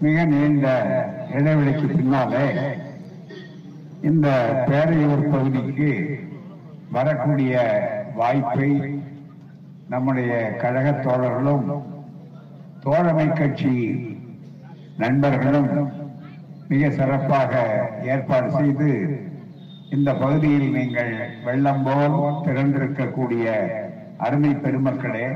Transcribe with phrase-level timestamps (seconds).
[0.00, 0.66] மிக நீண்ட
[1.30, 2.46] இடைவெளிக்கு பின்னாலே
[4.02, 4.26] இந்த
[4.66, 5.90] பேரையூர் பகுதிக்கு
[6.90, 7.54] வரக்கூடிய
[8.16, 8.70] வாய்ப்பை
[9.88, 11.66] நம்முடைய கழக தோழர்களும்
[12.80, 13.74] தோழமை கட்சி
[14.96, 15.70] நண்பர்களும்
[16.68, 17.52] மிக சிறப்பாக
[18.06, 18.90] ஏற்பாடு செய்து
[19.90, 21.12] இந்த பகுதியில் நீங்கள்
[21.44, 23.46] வெள்ளம் போல் திறந்திருக்கக்கூடிய
[24.18, 25.26] அருமை பெருமக்களே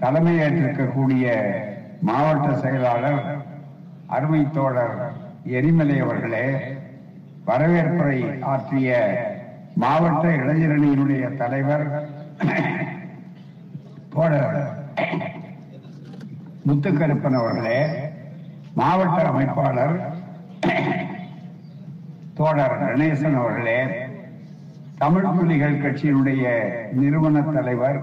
[0.00, 1.26] தலைமையேற்றிருக்கக்கூடிய
[2.02, 3.20] மாவட்ட செயலாளர்
[4.06, 4.96] அருமை தோழர்
[5.50, 6.46] எரிமலை அவர்களே
[7.46, 8.90] வரவேற்புரை ஆற்றிய
[9.76, 11.86] மாவட்ட இளைஞரணியினுடைய தலைவர்
[14.08, 14.58] தோழர்
[16.66, 17.78] முத்துக்கருப்பன் அவர்களே
[18.74, 19.96] மாவட்ட அமைப்பாளர்
[22.34, 23.80] தோழர் கணேசன் அவர்களே
[24.98, 26.44] தமிழ் புலிகள் கட்சியினுடைய
[26.92, 27.98] நிறுவன தலைவர்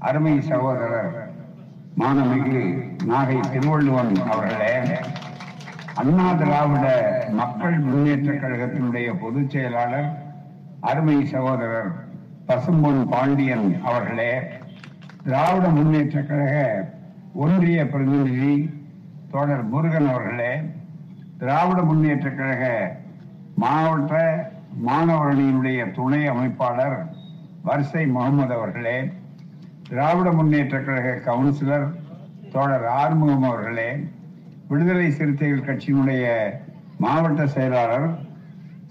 [0.00, 1.12] அருமை சகோதரர்
[1.92, 2.60] மாணமிகு
[3.08, 4.74] நாகை திருவள்ளுவன் அவர்களே
[5.94, 6.86] அண்ணா திராவிட
[7.32, 10.08] மக்கள் முன்னேற்ற கழகத்தினுடைய பொதுச் செயலாளர்
[10.82, 11.90] அருமை சகோதரர்
[12.46, 14.32] பசும்பொன் பாண்டியன் அவர்களே
[15.24, 16.56] திராவிட முன்னேற்ற கழக
[17.42, 18.54] ஒன்றிய பிரதிநிதி
[19.30, 20.52] தோழர் முருகன் அவர்களே
[21.38, 22.64] திராவிட முன்னேற்ற கழக
[23.56, 24.14] மாவட்ட
[24.84, 26.98] மாணவரணியினுடைய துணை அமைப்பாளர்
[27.64, 28.98] வரிசை முகமது அவர்களே
[29.92, 31.84] திராவிட முன்னேற்ற கழக கவுன்சிலர்
[32.52, 33.90] தோழர் ஆறுமுகம் அவர்களே
[34.68, 36.22] விடுதலை சிறுத்தைகள் கட்சியினுடைய
[36.98, 38.06] மாவட்ட செயலாளர்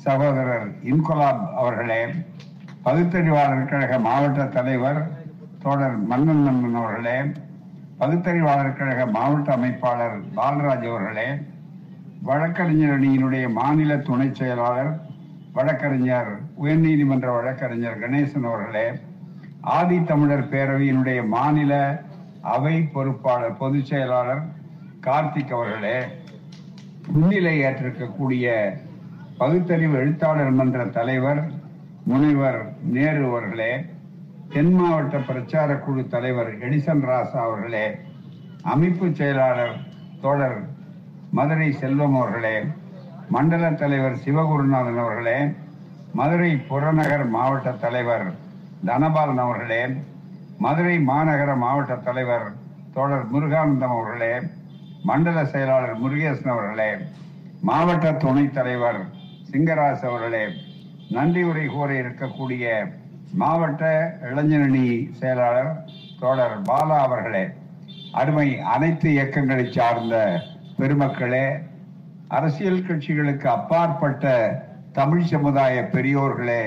[0.04, 2.00] சகோதரர் இன்குலாப் அவர்களே
[2.84, 5.02] பகுத்தறிவாளர் கழக மாவட்ட தலைவர்
[5.60, 7.18] தோழர் மன்னன் மன்னன் அவர்களே
[7.98, 11.30] பகுத்தறிவாளர் கழக மாவட்ட அமைப்பாளர் பாலராஜ் அவர்களே
[12.24, 14.94] வழக்கறிஞர் அணியினுடைய மாநில துணை செயலாளர்
[15.54, 18.90] வழக்கறிஞர் உயர்நீதிமன்ற வழக்கறிஞர் கணேசன் அவர்களே
[19.70, 21.74] ஆதி தமிழர் பேரவையினுடைய மாநில
[22.50, 24.44] அவை பொறுப்பாளர் பொதுச் செயலாளர்
[25.00, 25.98] கார்த்திக் அவர்களே
[27.12, 28.48] முன்னிலை ஏற்றிருக்கக்கூடிய
[29.38, 31.42] பகுத்தறிவு எழுத்தாளர் மன்ற தலைவர்
[32.06, 32.60] முனைவர்
[32.92, 33.72] நேரு அவர்களே
[34.50, 37.86] தென் மாவட்ட பிரச்சார குழு தலைவர் எடிசன் ராசா அவர்களே
[38.64, 39.76] அமைப்பு செயலாளர்
[40.22, 40.60] தோழர்
[41.32, 42.58] மதுரை செல்வம் அவர்களே
[43.30, 45.40] மண்டல தலைவர் சிவகுருநாதன் அவர்களே
[46.14, 48.28] மதுரை புறநகர் மாவட்ட தலைவர்
[48.88, 49.82] தனபாலன் அவர்களே
[50.60, 52.48] மதுரை மாநகர மாவட்ட தலைவர்
[52.94, 54.34] தோழர் முருகானந்தம் அவர்களே
[55.04, 56.90] மண்டல செயலாளர் முருகேசன் அவர்களே
[57.62, 59.00] மாவட்ட துணைத் தலைவர்
[59.48, 60.44] சிங்கராஜ் அவர்களே
[61.10, 62.66] நன்றி உரை கூற இருக்கக்கூடிய
[63.34, 63.84] மாவட்ட
[64.30, 64.86] இளைஞரணி
[65.20, 65.72] செயலாளர்
[66.20, 67.46] தோழர் பாலா அவர்களே
[68.14, 70.16] அருமை அனைத்து இயக்கங்களை சார்ந்த
[70.80, 71.46] பெருமக்களே
[72.30, 74.26] அரசியல் கட்சிகளுக்கு அப்பாற்பட்ட
[74.92, 76.64] தமிழ் சமுதாய பெரியோர்களே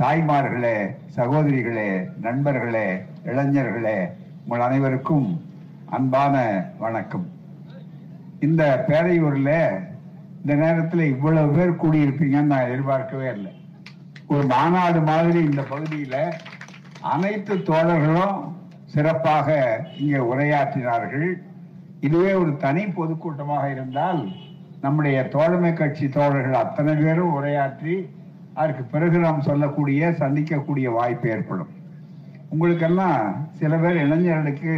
[0.00, 0.74] தாய்மார்களே
[1.14, 1.86] சகோதரிகளே
[2.24, 2.88] நண்பர்களே
[3.28, 3.94] இளைஞர்களே
[4.42, 5.24] உங்கள் அனைவருக்கும்
[5.96, 6.34] அன்பான
[6.78, 7.24] வணக்கம்.
[8.46, 9.56] இந்த பேரையூரில்
[10.40, 13.52] இந்த நேரத்தில் இவ்வளவு பேர் கூடியிருப்பீங்கன்னு நான் எதிர்பார்க்கவே இல்லை.
[14.26, 16.20] ஒரு மாநாடு மாதிரி இந்த பகுதியில்
[17.14, 18.36] அனைத்து தோழர்களும்
[18.94, 19.48] சிறப்பாக
[20.02, 21.28] இங்கே உரையாற்றினார்கள்.
[22.00, 24.22] இதுவே ஒரு தனி பொதுக்கூட்டமாக இருந்தால்
[24.84, 27.96] நம்முடைய தோழமை கட்சி தோழர்கள் அத்தனை பேரும் உரையாற்றி
[28.58, 31.72] அதற்கு பிறகு நாம் சொல்லக்கூடிய சந்திக்கக்கூடிய வாய்ப்பு ஏற்படும்.
[32.48, 34.74] உங்களுக்கெல்லாம் சில பேர் இளைஞர்களுக்கு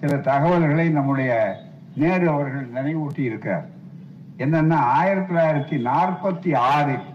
[0.00, 1.30] சில தகவல்களை நம்முடைய
[1.94, 3.66] நேரு அவர்கள் நினைவூட்டி இருக்கார்.
[4.38, 7.06] என்னன்னா ஆயிரத்தி தொள்ளாயிரத்தி நாற்பத்தி ஆறில்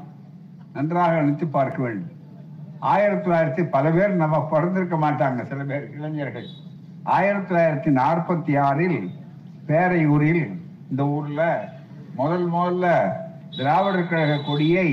[0.73, 2.11] நன்றாக நினைத்து பார்க்க வேண்டும்.
[2.79, 6.49] ஆயிரத்தி தொள்ளாயிரத்தி பல பேர் நம்ம பிறந்திருக்க மாட்டாங்க சில பேர் இளைஞர்கள்.
[7.03, 9.09] ஆயிரத்தி தொள்ளாயிரத்தி நாற்பத்தி ஆறில்
[9.67, 10.45] பேரையூரில்
[10.89, 11.69] இந்த ஊர்ல
[12.15, 12.87] முதல் முதல்ல
[13.57, 14.89] திராவிடர் கழக கொடியை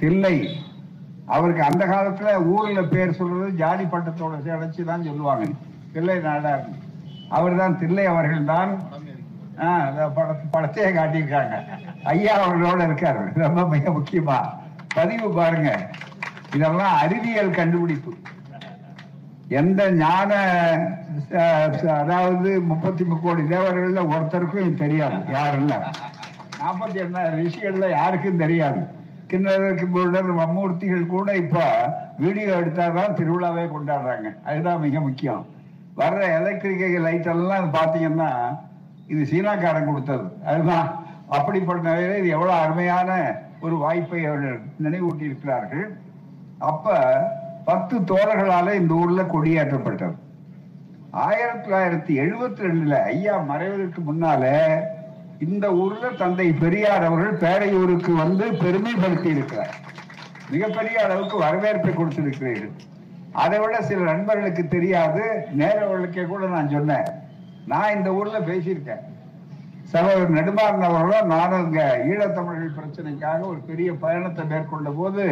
[0.00, 0.36] தில்லை
[1.34, 5.46] அவருக்கு அந்த காலத்துல ஊர்ல பேர் சொல்றது ஜாதி பட்டத்தோட சேர்த்து தான் சொல்லுவாங்க.
[5.94, 6.64] தில்லை நாடார்.
[7.36, 8.72] அவர் தான் தில்லை அவர்கள் தான்
[10.54, 11.54] படத்தையே காட்டியிருக்காங்க.
[12.12, 13.22] ஐயா அவர்களோட இருக்காரு.
[13.44, 14.38] ரொம்ப மிக முக்கியமா.
[14.96, 15.70] பதிவு பாருங்க.
[16.56, 18.12] இதெல்லாம் அறிவியல் கண்டுபிடிப்பு.
[19.60, 20.30] எந்த ஞான
[22.02, 25.18] அதாவது முப்பத்தி கோடி தேவர்கள்ல ஒருத்தருக்கும் தெரியாது.
[25.36, 25.74] யாரும் இல்ல
[26.60, 28.80] நாற்பத்தி எண்ணாயிரம் ரிஷிகள்ல யாருக்கும் தெரியாது.
[29.30, 31.64] கிண்ணறருக்கு முருடர் மம்மூர்த்திகள் கூட இப்போ
[32.18, 34.28] வீடியோ எடுத்தாதான் திருவிழாவே கொண்டாடுறாங்க.
[34.44, 35.46] அதுதான் மிக முக்கியம்.
[35.96, 38.30] வர்ற எலக்ட்ரிக் லைட் எல்லாம் பார்த்தீங்கன்னா
[39.06, 40.26] இது சீனாக்காரன் கொடுத்தது.
[40.46, 41.04] அதுதான்.
[41.28, 45.98] அப்படிப்பட்ட நிலையில இது எவ்வளோ அருமையான ஒரு வாய்ப்பை அவர்கள் நினைவூட்டி இருக்கிறார்கள்
[46.58, 46.94] அப்ப
[47.64, 50.16] பத்து தோழர்களால இந்த ஊர்ல கொடியேற்றப்பட்டது.
[51.10, 54.44] ஆயிரத்தி தொள்ளாயிரத்தி எழுபத்தி ரெண்டுல ஐயா மறைவதற்கு முன்னால
[55.44, 59.74] இந்த ஊர்ல தந்தை பெரியார் அவர்கள் பேரையூருக்கு வந்து பெருமைப்படுத்தி இருக்கிறார்.
[60.52, 62.74] மிகப்பெரிய அளவுக்கு வரவேற்பை கொடுத்திருக்கிறீர்கள்
[63.42, 65.24] அதை விட சில நண்பர்களுக்கு தெரியாது
[65.60, 67.08] நேரவர்களுக்கே கூட நான் சொன்னேன்.
[67.72, 69.02] நான் இந்த ஊர்ல பேசியிருக்கேன்.
[69.92, 75.24] சகோதரர் நெடுமாறன் அவர்களும் நானும் இங்க ஈழத்தமிழர்கள் பிரச்சனைக்காக ஒரு பெரிய பயணத்தை மேற்கொண்ட போது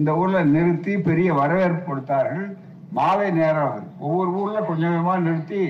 [0.00, 2.46] இந்த ஊர்ல நிறுத்தி பெரிய வரவேற்பு கொடுத்தார்கள்.
[2.98, 5.62] மாலை நேரம் ஒவ்வொரு ஊர்ல கொஞ்சம் கொஞ்சமா நிறுத்தி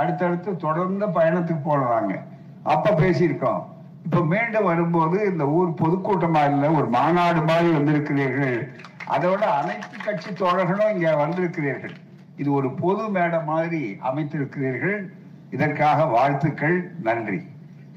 [0.00, 2.14] அடுத்தடுத்து தொடர்ந்து பயணத்துக்கு போடுறாங்க
[2.62, 3.64] அப்ப பேசியிருக்கோம்.
[4.04, 8.68] இப்ப மீண்டும் வரும்போது இந்த ஊர் பொதுக்கூட்டமா இல்ல ஒரு மாநாடு மாதிரி வந்திருக்கிறீர்கள்.
[9.08, 11.94] அதோட அனைத்து கட்சி தோழர்களும் இங்க வந்திருக்கிறீர்கள்.
[12.36, 15.08] இது ஒரு பொது மேடை மாதிரி அமைத்திருக்கிறீர்கள்.
[15.50, 17.42] இதற்காக வாழ்த்துக்கள் நன்றி.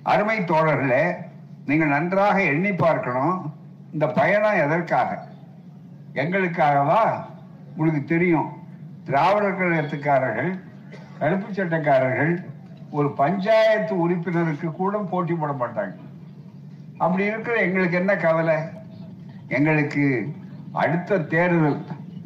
[0.04, 1.16] அருமை தோழர்களே
[1.66, 3.54] நீங்கள் நன்றாக எண்ணி பார்க்கணும்.
[3.94, 5.28] இந்த பயணம் எதற்காக?
[6.14, 7.24] எங்களுக்காகவா?
[7.76, 8.62] உங்களுக்கு தெரியும்.
[9.04, 10.60] திராவிடர் கழகத்துக்காரர்கள்
[11.20, 12.46] கருப்பு சட்டக்காரர்கள்
[12.98, 15.96] ஒரு பஞ்சாயத்து உறுப்பினருக்கு கூட போட்டி போட மாட்டாங்க.
[17.04, 18.58] அப்படி இருக்கிற எங்களுக்கு என்ன கவலை?
[19.58, 20.06] எங்களுக்கு
[20.82, 21.80] அடுத்த தேர்தல்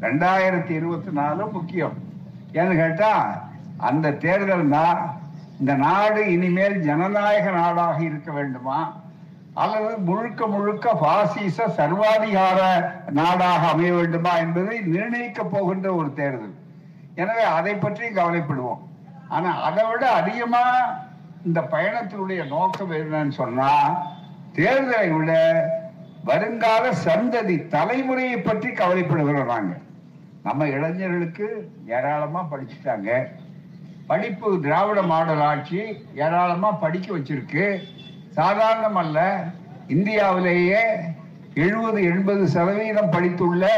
[0.06, 1.96] ரெண்டாயிரத்தி இருபத்தி நாலு முக்கியம்.
[2.58, 3.12] ஏன்னு கேட்டா
[3.90, 5.00] அந்த தேர்தல் தான்
[5.60, 8.80] இந்த நாடு இனிமேல் ஜனநாயக நாடாக இருக்க வேண்டுமா?
[9.62, 12.60] அல்லது முழுக்க முழுக்க பாசிச சர்வாதிகார
[13.20, 16.56] நாடாக அமைய வேண்டுமா என்பதை நிர்ணயிக்க போகின்ற ஒரு தேர்தல்.
[17.22, 18.84] எனவே அதை பற்றி கவலைப்படுவோம்.
[19.29, 20.94] ஆனால் அதை விட அதிகமாக
[21.45, 23.71] இந்த பயணத்தினுடைய நோக்கம் என்னன்னு சொன்னா
[24.53, 25.31] தேர்தலை விட
[26.24, 29.85] வருங்கால சந்ததி தலைமுறையை பற்றி கவலைப்படுகிறோம் நாங்கள்
[30.44, 33.25] நம்ம இளைஞர்களுக்கு ஏராளமா படிச்சுட்டாங்க.
[34.07, 37.77] படிப்பு திராவிட மாடல் ஆட்சி ஏராளமா படிக்க வச்சிருக்கு.
[38.29, 39.44] சாதாரணம் அல்ல
[39.88, 40.79] இந்தியாவிலேயே
[41.53, 43.69] எழுபது எண்பது சதவீதம் படித்துள்ள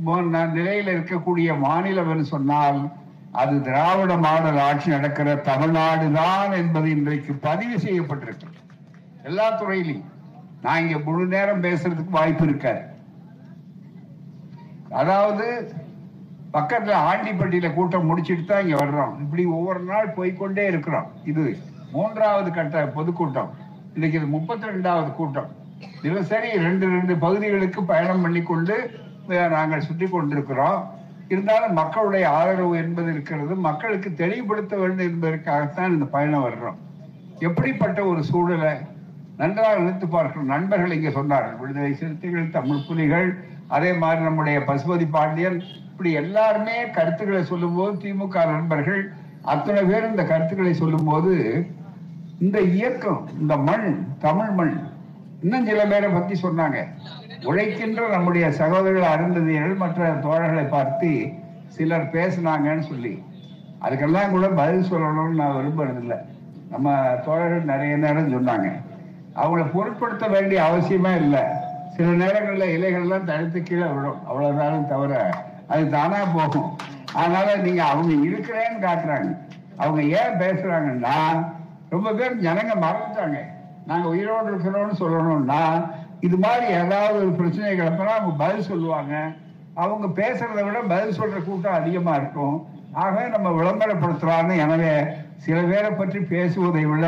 [0.06, 2.92] ந- நிலையில் இருக்கக்கூடிய மாநிலம் என்று சொன்னால்
[3.40, 8.50] அது திராவிட மாடல் ஆட்சி நடக்கிற தமிழ்நாடு தான் என்பது இன்றைக்கு பதிவு செய்யப்பட்டிருக்கு
[9.28, 10.10] எல்லா துறையிலையும்.
[10.64, 12.82] நான் இங்க முழு நேரம் பேசுறதுக்கு வாய்ப்பு இருக்காது.
[15.00, 15.46] அதாவது
[16.56, 19.14] பக்கத்துல ஆண்டிப்பட்டியில கூட்டம் முடிச்சிட்டு தான் இங்க வர்றோம்.
[19.24, 21.08] இப்படி ஒவ்வொரு நாள் போய்க்கொண்டே இருக்கிறோம்.
[21.30, 21.44] இது
[21.94, 23.50] மூன்றாவது கட்ட பொதுக்கூட்டம்.
[23.94, 25.50] இன்னைக்கு இது முப்பத்தி ரெண்டாவது கூட்டம்.
[26.02, 28.76] தினசரி ரெண்டு ரெண்டு பகுதிகளுக்கு பயணம் பண்ணிக்கொண்டு
[29.26, 30.80] கொண்டு நாங்கள் சுற்றி கொண்டிருக்கிறோம்
[31.32, 33.54] இருந்தாலும் மக்களுடைய ஆதரவு என்பது இருக்கிறது.
[33.68, 36.78] மக்களுக்கு தெளிவுபடுத்த வேண்டும் என்பதற்காகத்தான் இந்த பயணம் வர்றோம்.
[37.48, 38.74] எப்படிப்பட்ட ஒரு சூழலை
[39.36, 43.28] நன்றாக நினைத்து பார்க்கணும் நண்பர்கள் இங்கே சொன்னார்கள் விடுதலை சிறுத்தைகள் தமிழ் புலிகள்
[43.76, 45.58] அதே மாதிரி நம்முடைய பசுபதி பாண்டியன்.
[45.90, 49.02] இப்படி எல்லாருமே கருத்துக்களை சொல்லும்போது திமுக நண்பர்கள்
[49.52, 51.32] அத்தனை பேர் இந்த கருத்துக்களை சொல்லும்போது
[52.38, 53.88] இந்த இயக்கம் இந்த மண்
[54.18, 54.74] தமிழ் மண்
[55.42, 56.78] இன்னும் சில பேரை பத்தி சொன்னாங்க.
[57.48, 61.10] உழைக்கின்ற நம்முடைய சகோதரர்கள் அருந்ததியர்கள் மற்ற தோழர்களை பார்த்து
[61.76, 63.14] சிலர் பேசினாங்கன்னு சொல்லி
[63.84, 66.18] அதுக்கெல்லாம் கூட பதில் சொல்லணும்னு நான் விரும்புறதில்லை.
[66.72, 66.92] நம்ம
[67.24, 68.68] தோழர்கள் நிறைய நேரம் சொன்னாங்க.
[69.40, 71.42] அவங்கள பொருட்படுத்த வேண்டிய அவசியமே இல்லை.
[71.96, 75.34] சில நேரங்களில் இலைகள்லாம் தடுத்து கீழே விடும் அவ்வளவுதானும் தவிர
[75.72, 76.70] அது தானா போகும்.
[77.12, 79.30] அதனால நீங்கள் அவங்க இருக்கிறேன்னு காட்டுறாங்க.
[79.76, 81.18] அவங்க ஏன் பேசுகிறாங்கன்னா
[81.94, 83.38] ரொம்ப பேர் ஜனங்க மறந்துட்டாங்க.
[83.86, 85.60] நாங்கள் உயிரோடு இருக்கிறோம்னு சொல்லணும்னா
[86.26, 89.14] இது மாதிரி ஏதாவது ஒரு பிரச்சனை கிளப்பினா அவங்க பதில் சொல்லுவாங்க.
[89.82, 92.56] அவங்க பேசுறத விட பதில் சொல்ற கூட்டம் அதிகமா இருக்கும்.
[93.02, 94.92] ஆகவே நம்ம விளம்பரப்படுத்தலாம்னு எனவே
[95.44, 97.06] சில பேரை பற்றி பேசுவதை விட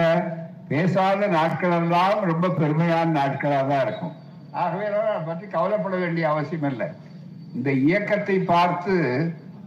[0.71, 4.15] பேசாத நாட்கள் எல்லாம் ரொம்ப பெருமையான நாட்களாக தான் இருக்கும்.
[4.63, 6.89] ஆகவே அதை பற்றி கவலைப்பட வேண்டிய அவசியம் இல்லை.
[7.57, 8.95] இந்த இயக்கத்தை பார்த்து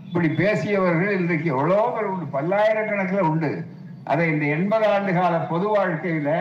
[0.07, 2.25] இப்படி பேசியவர்கள் இன்றைக்கு எவ்வளோ பேர் உண்டு?
[2.35, 3.51] பல்லாயிரக்கணக்கில் உண்டு.
[4.11, 6.31] அதை இந்த எண்பது ஆண்டு கால பொது வாழ்க்கையில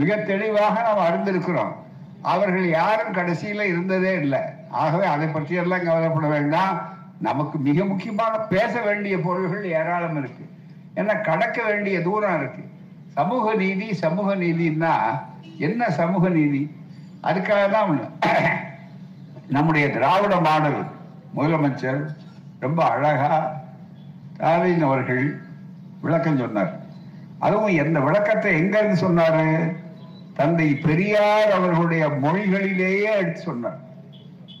[0.00, 1.72] மிக தெளிவாக நாம் அறிந்திருக்கிறோம்.
[2.32, 4.42] அவர்கள் யாரும் கடைசியில இருந்ததே இல்லை.
[4.82, 6.76] ஆகவே அதை பற்றி எல்லாம் கவலைப்பட வேண்டாம்.
[7.26, 10.44] நமக்கு மிக முக்கியமாக பேச வேண்டிய பொருள்கள் ஏராளம் இருக்கு.
[11.00, 12.62] ஏன்னா கடக்க வேண்டிய தூரம் இருக்கு.
[13.16, 14.94] சமூக நீதி சமூக நீதினா
[15.66, 16.62] என்ன சமூக நீதி?
[17.28, 18.00] அதுக்காக தான்
[19.56, 20.80] நம்முடைய திராவிட மாடல்
[21.36, 22.02] முதலமைச்சர்
[22.64, 23.32] ரொம்ப அழகா
[24.36, 25.24] ஸ்டாலின் அவர்கள்
[26.04, 26.72] விளக்கம் சொன்னார்.
[27.46, 29.46] அதுவும் எந்த விளக்கத்தை எங்க இருந்து சொன்னாரு?
[30.38, 33.80] தந்தை பெரியார் அவர்களுடைய மொழிகளிலேயே எடுத்து சொன்னார்.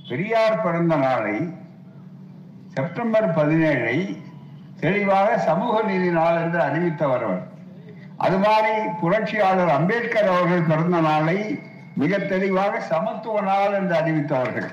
[0.08, 1.36] பெரியார் பிறந்த நாளை
[2.74, 3.96] செப்டம்பர் பதினேழை
[4.80, 7.44] தெளிவாக சமூக நீதி நாள் என்று அறிவித்தவர் அவர்.
[8.16, 11.38] அது மாதிரி புரட்சியாளர் அம்பேத்கர் அவர்கள் பிறந்த நாளை
[11.94, 14.68] மிக தெளிவாக சமத்துவ நாள் என்று அறிவித்தவர்கள்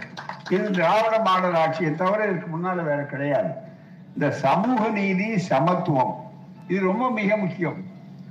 [0.50, 3.52] இது திராவிட மாடல் ஆட்சியை தவிர இதுக்கு முன்னால வேற கிடையாது.
[4.14, 6.14] இந்த சமூக நீதி சமத்துவம்
[6.68, 7.80] இது ரொம்ப மிக முக்கியம்.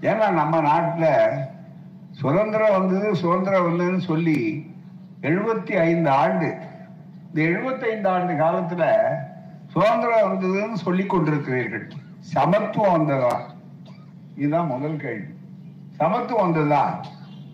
[0.00, 1.12] ஏன்னா நம்ம நாட்டில்
[2.20, 4.38] சுதந்திரம் வந்தது சுதந்திரம் வந்ததுன்னு சொல்லி
[5.20, 6.48] எழுபத்தி ஐந்து ஆண்டு
[7.28, 8.84] இந்த 75 ஆண்டு காலத்துல
[9.66, 11.86] சுதந்திரம் வந்ததுன்னு சொல்லி கொண்டிருக்கிறீர்கள்.
[12.20, 13.34] சமத்துவம் வந்ததா?
[14.36, 15.34] இதுதான் முதல் கேள்வி.
[15.96, 17.02] சமத்துவம் வந்ததா?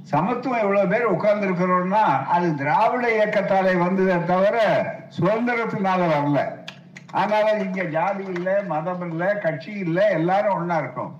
[0.03, 4.57] சமத்துவம் எவ்வளவு பேர் உட்கார்ந்து இருக்கிறோம்னா அது திராவிட இயக்கத்தாலே வந்ததே தவிர
[5.19, 6.41] சுதந்திரத்தினால வரல.
[7.11, 11.13] அதனால இங்க ஜாதி இல்லை மதம் இல்லை கட்சி இல்லை எல்லாரும் ஒன்னா இருக்கும்.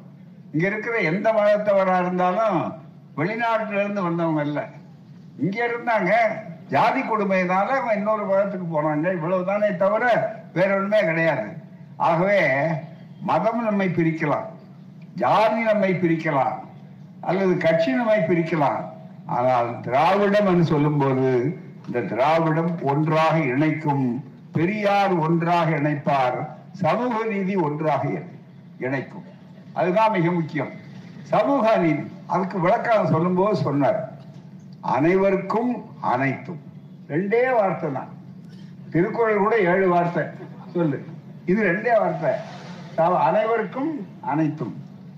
[0.53, 2.86] இங்க இருக்கிற எந்த மதத்தவரா இருந்தாலும்
[3.17, 4.67] வெளிநாட்டுல இருந்து வந்தவங்க இல்ல.
[5.41, 6.11] இங்க இருந்தாங்க.
[6.69, 9.13] ஜாதி கொடுமையினால அவன் இன்னொரு மதத்துக்கு போனாங்க.
[9.13, 11.47] இவ்வளவுதானே தவிர வேற ஒண்ணுமே கிடையாது.
[11.97, 12.67] ஆகவே
[13.21, 14.45] மதம் நம்மை பிரிக்கலாம்.
[15.15, 16.59] ஜாதி நம்மை பிரிக்கலாம்.
[17.21, 18.85] அல்லது கட்சி நம்மை பிரிக்கலாம்.
[19.27, 28.09] ஆனால் திராவிடம் என்று சொல்லும்போது இந்த திராவிடம் ஒன்றாக இணைக்கும் பெரியார் ஒன்றாக இணைப்பார் சமூக நீதி ஒன்றாக
[28.79, 29.25] இணைக்கும்.
[29.73, 30.71] அதுதான் மிக முக்கியம்.
[31.23, 32.15] சமூக நீதி.
[32.27, 34.13] அதுக்கு விளக்கம் சொல்லும்போது சொன்னார்.
[34.81, 36.61] அனைவருக்கும் அனைத்தும்.
[37.09, 38.09] ரெண்டே வார்த்தை தான்.
[38.91, 40.23] திருக்குறள் கூட ஏழு வார்த்தை.
[40.75, 41.05] சொல்லு.
[41.47, 42.31] இது ரெண்டே வார்த்தை.
[42.97, 44.75] அனைவருக்கும் அனைத்தும்.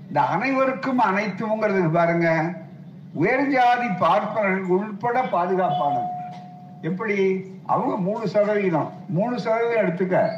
[0.08, 2.52] இந்த அனைவருக்கும் அனைத்துங்கிறது பாருங்க
[3.12, 6.06] உயர் ஜாதி பார்ப்பனர்கள் உள்பட பாதுகாப்பானது.
[6.82, 7.44] எப்படி?
[7.66, 8.92] அவங்க மூணு சதவீதம்.
[9.08, 10.28] மூணு சதவீதம் எடுத்துக்க.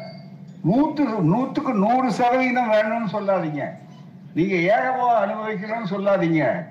[0.71, 3.63] நூத்துக்கு நூத்துக்கு நூறு சதவீதம் வேணும்னு சொல்லாதீங்க.
[4.35, 6.67] நீங்க ஏகபோக அனுபவிக்கணும்னு சொல்லாதீங்க.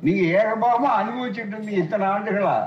[0.00, 2.64] நீங்க ஏகமாக அனுபவிச்சுட்டு இருந்தீங்க இத்தனை ஆண்டுகளா?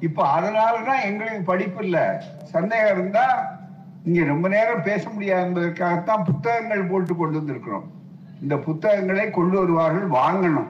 [0.00, 2.24] இப்ப அதனாலதான் எங்களுக்கு படிப்பு இல்ல.
[2.42, 3.56] சந்தேகம் இருந்தா
[4.04, 7.86] இங்க ரொம்ப நேரம் பேச முடியாது என்பதற்காகத்தான் புத்தகங்கள் போட்டு கொண்டு வந்திருக்கிறோம்.
[8.40, 10.68] இந்த புத்தகங்களை கொண்டு வருவார்கள் வாங்கணும்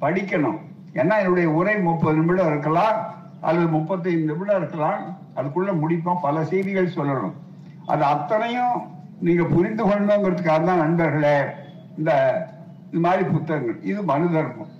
[0.00, 0.58] படிக்கணும்.
[0.92, 5.16] ஏன்னா என்னுடைய உரை முப்பது நிமிடம் இருக்கலாம் அல்லது முப்பத்தைந்து நிமிடம் இருக்கலாம்.
[5.36, 7.34] அதுக்குள்ள முடிப்போம் பல செய்திகள் சொல்லணும்.
[7.86, 8.76] அது அத்தனையும்
[9.20, 11.36] நீங்க புரிந்து கொள்ளணுங்கிறதுக்காக தான் நண்பர்களே
[11.98, 12.12] இந்த
[12.90, 13.78] இது மாதிரி புத்தகங்கள்.
[13.82, 14.72] இது மனு தர்மம்.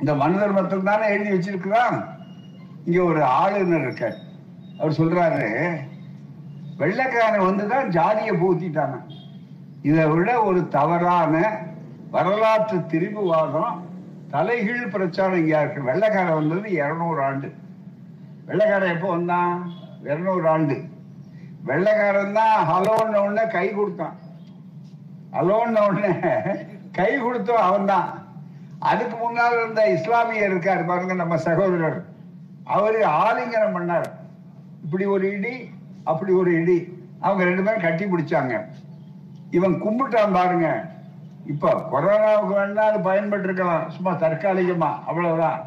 [0.00, 1.96] இந்த மனு தர்மத்தில் தானே எழுதி வச்சிருக்கிறான்?
[2.86, 4.16] இங்க ஒரு ஆளுநர் இருக்க
[4.78, 5.46] அவர் சொல்றாரு
[6.80, 8.96] வெள்ளைக்காரன் வந்துதான் ஜாதியை பூத்திட்டாங்க
[9.82, 11.34] இதை விட ஒரு தவறான
[12.10, 13.76] வரலாற்று திரிபுவாதம்
[14.32, 15.82] தலைகீழ் பிரச்சாரம் இங்கே இருக்கு.
[15.82, 17.48] வெள்ளைக்காரன் வந்தது இரநூறு ஆண்டு.
[18.46, 19.54] வெள்ளைக்காரன் எப்போ வந்தான்?
[20.04, 20.76] இரநூறு ஆண்டு.
[21.70, 24.16] வெள்ளைக்காரன் தான் ஹலோன்னு உடனே கை கொடுத்தான்.
[25.36, 26.12] ஹலோன்னு உடனே
[26.98, 28.08] கை கொடுத்தோம் அவன் தான்
[28.90, 31.98] அதுக்கு முன்னால் இருந்த இஸ்லாமியர் இருக்கார் பாருங்க நம்ம சகோதரர்.
[32.76, 34.08] அவரு ஆலிங்கனம் பண்ணார்.
[34.84, 35.54] இப்படி ஒரு இடி
[36.10, 36.78] அப்படி ஒரு இடி.
[37.24, 38.54] அவங்க ரெண்டு பேரும் கட்டி பிடிச்சாங்க.
[39.56, 40.68] இவன் கும்பிட்டான் பாருங்க.
[41.52, 45.58] இப்ப கொரோனாவுக்கு வேணா அது பயன்பட்டு இருக்கலாம் சும்மா தற்காலிகமா அவ்வளவுதான்.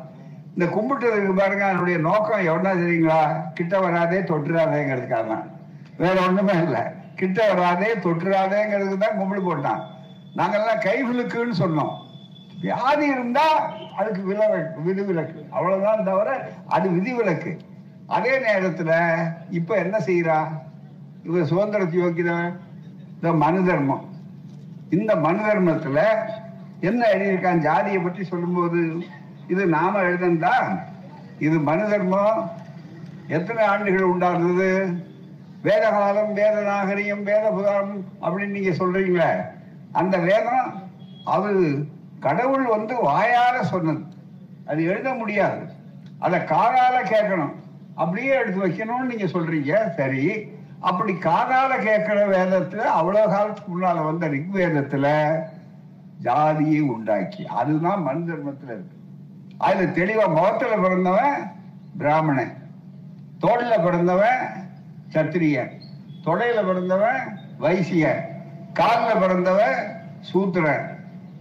[0.56, 3.22] இந்த கும்பிட்டதுக்கு பாருங்க அதனுடைய நோக்கம் எவ்வளோ தெரியுங்களா?
[3.58, 5.48] கிட்ட வராதே தொட்டுறாதேங்கிறதுக்காக தான்
[6.02, 6.84] வேற ஒண்ணுமே இல்லை.
[7.20, 9.82] கிட்ட வராதே தொட்டுறாதேங்கிறது தான் கும்பிடு போட்டான்.
[10.38, 11.94] நாங்கெல்லாம் கைவிழுக்குன்னு சொன்னோம்.
[12.62, 13.48] வியாதி இருந்தா
[14.00, 15.40] அதுக்கு விலக்கு விதிவிலக்கு.
[15.56, 16.30] அவ்வளவுதான் தவிர
[16.76, 17.52] அது விதிவிலக்கு.
[18.16, 18.92] அதே நேரத்துல
[19.60, 20.40] இப்ப என்ன செய்யறா
[21.28, 22.52] இவ சுதந்திரத்தை யோக்கியவன்
[23.16, 24.06] இந்த மனு தர்மம்.
[24.98, 26.00] இந்த மனு தர்மத்துல
[26.90, 27.64] என்ன எழுதியிருக்கான்?
[27.68, 28.82] ஜாதியை பற்றி சொல்லும்போது
[29.54, 30.54] இது நாம எழுதண்டா?
[31.46, 32.40] இது மனு தர்மம்.
[33.38, 34.70] எத்தனை ஆண்டுகள் உண்டானது
[35.64, 39.46] வேதகாலம் வேத நாகரிகம் வேத புதாரம் அப்படின்னு நீங்க சொல்றீங்களே
[39.92, 40.84] அந்த வேதம்
[41.26, 41.84] அது
[42.20, 44.04] கடவுள் வந்து வாயார சொன்னது.
[44.66, 45.66] அது எழுத முடியாது.
[46.20, 47.54] அதை காதால கேட்கணும்.
[47.96, 49.90] அப்படியே எடுத்து வைக்கணும்னு நீங்க சொல்றீங்க.
[49.90, 50.52] சரி.
[50.80, 55.38] அப்படி காதால கேட்கிற வேதத்துல அவ்வளவு காலத்துக்கு முன்னால வந்த ரிக்வேதத்துல
[56.20, 57.46] ஜாதியை உண்டாக்கி.
[57.46, 58.98] அதுதான் மனு தர்மத்துல இருக்கு.
[59.58, 61.52] அதுல தெளிவா முகத்துல பிறந்தவன்
[61.98, 62.54] பிராமணன்.
[63.42, 64.68] தோல்ல பிறந்தவன்
[65.14, 65.74] சத்திரியன்
[66.26, 67.22] தொடையில பிறந்தவன்
[67.58, 68.06] வைசிய.
[68.74, 69.80] காலில் பிறந்தவன்
[70.30, 70.86] சூத்திரன்.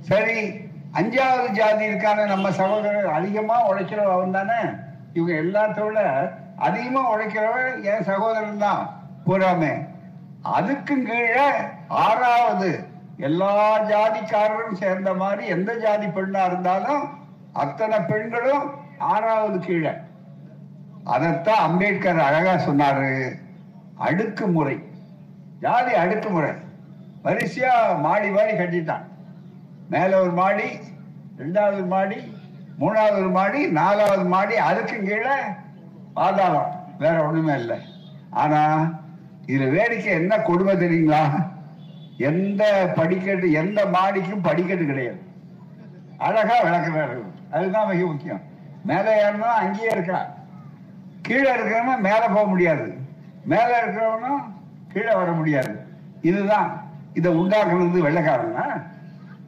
[0.00, 0.38] சரி
[0.98, 4.60] அஞ்சாவது ஜாதி இருக்கான நம்ம சகோதரர் அதிகமா உழைக்கிறவன் அவன் தானே?
[5.12, 5.98] இவங்க எல்லாத்தோட
[6.56, 8.82] அதிகமா உழைக்கிறவன் என் சகோதரன் தான்.
[9.26, 9.72] பூராமே
[10.56, 11.48] அதுக்கும் கீழே
[11.88, 12.70] ஆறாவது
[13.26, 13.52] எல்லா
[13.90, 17.04] ஜாதிக்காரரும் சேர்ந்த மாதிரி எந்த ஜாதி பெண்ணா இருந்தாலும்
[17.52, 18.66] அத்தனை பெண்களும்
[18.98, 19.92] ஆறாவது கீழே.
[21.04, 23.12] அதைத்தான் அம்பேத்கர் அழகா சொன்னாரு.
[24.07, 24.83] அடுக்குமுறை.
[25.61, 26.57] ஜாதி அடுக்குமுறை.
[27.25, 29.05] வரிசையா மாடி மாடி கட்டிட்டான்.
[29.88, 30.78] மேல ஒரு மாடி
[31.38, 32.17] ரெண்டாவது மாடி
[32.81, 35.37] மூணாவது மாடி நாலாவது மாடி அதுக்கும் கீழே
[36.14, 36.73] பாதாளம்.
[36.99, 37.78] வேற ஒண்ணுமே இல்லை.
[38.31, 38.61] ஆனா
[39.47, 41.47] இதுல வேடிக்கை என்ன கொடுமை தெரியுங்களா?
[42.19, 45.21] எந்த படிக்கட்டு எந்த மாடிக்கும் படிக்கட்டு கிடையாது.
[46.19, 48.40] அழகா விளக்குறாரு அதுதான் மிக முக்கியம்.
[48.85, 50.26] மேலே ஏறணும் அங்கேயே இருக்கலாம்
[51.23, 52.98] கீழே இருக்கிறவங்க மேலே போக முடியாது.
[53.49, 54.43] மேல இருக்கிறவனும்
[54.93, 55.87] கீழே வர முடியாது.
[56.23, 56.83] இதுதான்.
[57.14, 58.83] இதை உண்டாக்குனது வெள்ளக்காரன்னா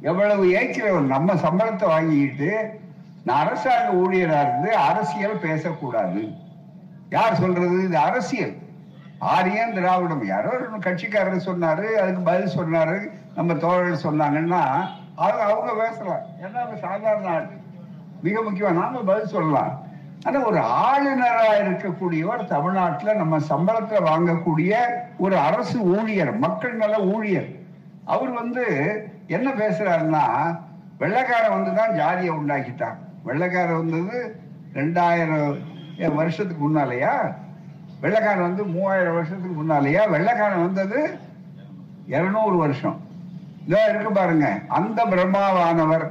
[0.00, 1.06] எவ்வளவு ஏய்க்கிறவன்?
[1.06, 2.80] நம்ம சம்பளத்தை வாங்கிக்கிட்டு
[3.24, 6.32] நான் அரசாங்க ஊழியரா இருந்து அரசியல் பேசக்கூடாது.
[7.10, 7.84] யார் சொல்றது?
[7.84, 8.56] இது அரசியல்.
[9.18, 10.24] ஆரியன் திராவிடம்.
[10.24, 16.22] யாரோ ஒரு கட்சிக்காரர் சொன்னாரு அதுக்கு பதில் சொன்னாரு நம்ம தோழர்கள் சொன்னாங்கன்னா அது அவங்க பேசலாம்.
[16.42, 17.48] ஏன்னா சாதாரண ஆள்.
[18.22, 19.79] மிக முக்கியம் நாம பதில் சொல்லலாம்.
[20.26, 24.72] ஆனா ஒரு ஆளுநரா இருக்கக்கூடியவர் தமிழ்நாட்டுல நம்ம சம்பளத்துல வாங்கக்கூடிய
[25.24, 27.48] ஒரு அரசு ஊழியர் மக்கள் நல ஊழியர்.
[28.12, 28.64] அவர் வந்து
[29.36, 30.24] என்ன பேசுறாருன்னா
[31.02, 32.96] வெள்ளைக்காரன் வந்து தான் ஜாதியை உண்டாக்கிட்டான்.
[33.28, 34.16] வெள்ளைக்காரன் வந்தது
[34.78, 37.14] ரெண்டாயிரம் வருஷத்துக்கு முன்னாலயா?
[38.02, 40.02] வெள்ளைக்காரன் வந்து மூவாயிரம் வருஷத்துக்கு முன்னாலயா?
[40.14, 40.98] வெள்ளைக்காரன் வந்தது
[42.14, 42.98] இருநூறு வருஷம்.
[43.66, 44.46] இதாக இருக்கு பாருங்க
[44.78, 46.06] அந்த பிரம்மாவானவர்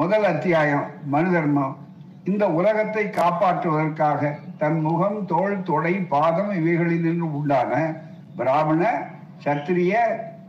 [0.00, 1.76] முதல் அத்தியாயம் மனு தர்மம்
[2.28, 4.30] இந்த உலகத்தை காப்பாற்றுவதற்காக
[4.62, 7.72] தன் முகம் தோள் தொடை பாதம் இவைகளில் உண்டான
[8.38, 8.82] பிராமண
[9.44, 9.94] சத்திரிய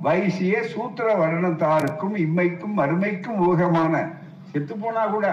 [0.05, 3.95] வைசிய சூத்திர வருணத்தாருக்கும் இம்மைக்கும் மறுமைக்கும் ஊகமான
[4.51, 5.27] செத்து போனா கூட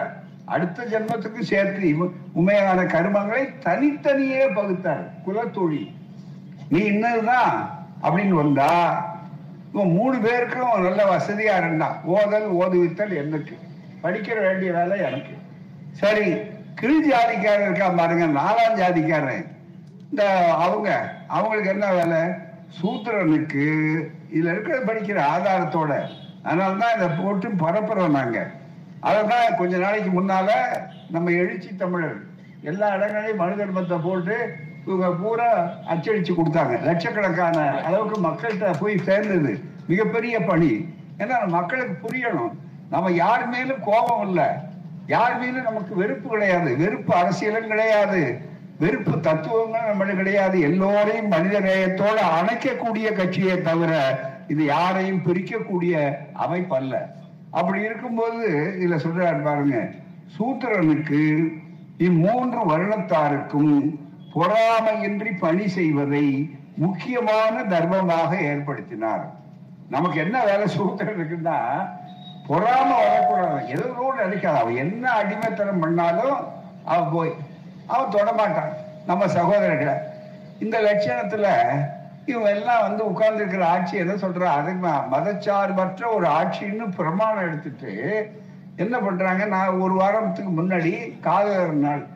[0.54, 1.92] அடுத்த ஜென்மத்துக்கு சேர்த்து
[2.38, 5.04] உண்மையான கருமங்களை தனித்தனியே பகுத்தார்.
[5.24, 5.90] குலத்தொழில்
[6.72, 7.56] நீ இன்னதுதான்
[8.04, 8.70] அப்படின்னு வந்தா
[9.72, 11.96] இவன் மூணு பேருக்கும் நல்ல வசதியா இருந்தான்.
[12.16, 13.54] ஓதல் ஓதுவித்தல் எனக்கு
[14.04, 15.34] படிக்கிற வேண்டிய வேலை எனக்கு.
[16.00, 16.26] சரி
[16.74, 19.44] கீழ் ஜாதிக்காரன் இருக்கான் பாருங்க நாலாம் ஜாதிக்காரன்
[20.10, 20.24] இந்த
[20.54, 20.88] அவங்க
[21.28, 22.20] அவங்களுக்கு என்ன வேலை?
[22.78, 23.64] சூத்திரனுக்கு
[24.34, 25.92] இதுல இருக்கிற படிக்கிற ஆதாரத்தோட.
[26.44, 28.50] அதனாலதான் இதை போட்டு பரப்புறோம் நாங்க.
[29.02, 30.50] அதான் கொஞ்ச நாளைக்கு முன்னால
[31.10, 32.20] நம்ம எழுச்சி தமிழர்
[32.62, 34.36] எல்லா இடங்களையும் மனு தர்மத்தை போட்டு
[34.86, 35.50] இவங்க பூரா
[35.90, 36.82] அச்சடிச்சு கொடுத்தாங்க.
[36.82, 39.60] லட்சக்கணக்கான அளவுக்கு மக்கள்கிட்ட போய் சேர்ந்தது.
[39.86, 40.88] மிகப்பெரிய பணி.
[41.18, 42.54] ஏன்னா மக்களுக்கு புரியணும்.
[42.90, 44.44] நம்ம யார் மேலும் கோபம் இல்லை.
[45.06, 46.76] யார் மீது நமக்கு வெறுப்பு கிடையாது.
[46.76, 48.40] வெறுப்பு அரசியலும் கிடையாது.
[48.78, 50.60] வெறுப்பு தத்துவங்கள் நம்மளுக்கு கிடையாது.
[50.60, 53.92] எல்லோரையும் மனித நேயத்தோடு அணைக்கக்கூடிய கட்சியை தவிர
[54.48, 57.14] இது யாரையும் பிரிக்கக்கூடிய அமைப்பு அல்ல.
[57.50, 58.48] அப்படி இருக்கும்போது
[58.80, 59.90] இதுல சொல்றாரு பாருங்க
[60.38, 61.20] சூத்திரனுக்கு
[61.98, 63.98] இம்மூன்று வருணத்தாருக்கும்
[64.34, 69.24] பொறாமையின்றி பணி செய்வதை முக்கியமான தர்மமாக ஏற்படுத்தினார்.
[69.90, 71.58] நமக்கு என்ன வேலை சூத்திரனுக்குன்னா
[72.48, 74.58] பொறாம வரக்கூடாது எதோ அடிக்காது.
[74.58, 76.36] அவன் என்ன அடிமைத்தனம் பண்ணாலும்
[76.84, 77.32] அவன் போய்
[77.86, 78.72] அவன் தொடமாட்டான்
[79.06, 79.96] நம்ம சகோதரர்களை.
[80.58, 81.46] இந்த லட்சணத்துல
[82.26, 84.48] இவங்க எல்லாம் வந்து உட்கார்ந்து இருக்கிற ஆட்சி என்ன சொல்றா?
[84.58, 87.92] அதுக்கு மதச்சார்பற்ற ஒரு ஆட்சின்னு பிரமாணம் எடுத்துட்டு
[88.76, 89.44] என்ன பண்றாங்க?
[89.44, 92.06] நான் ஒரு வாரத்துக்கு முன்னாடி காதலர் நாள்.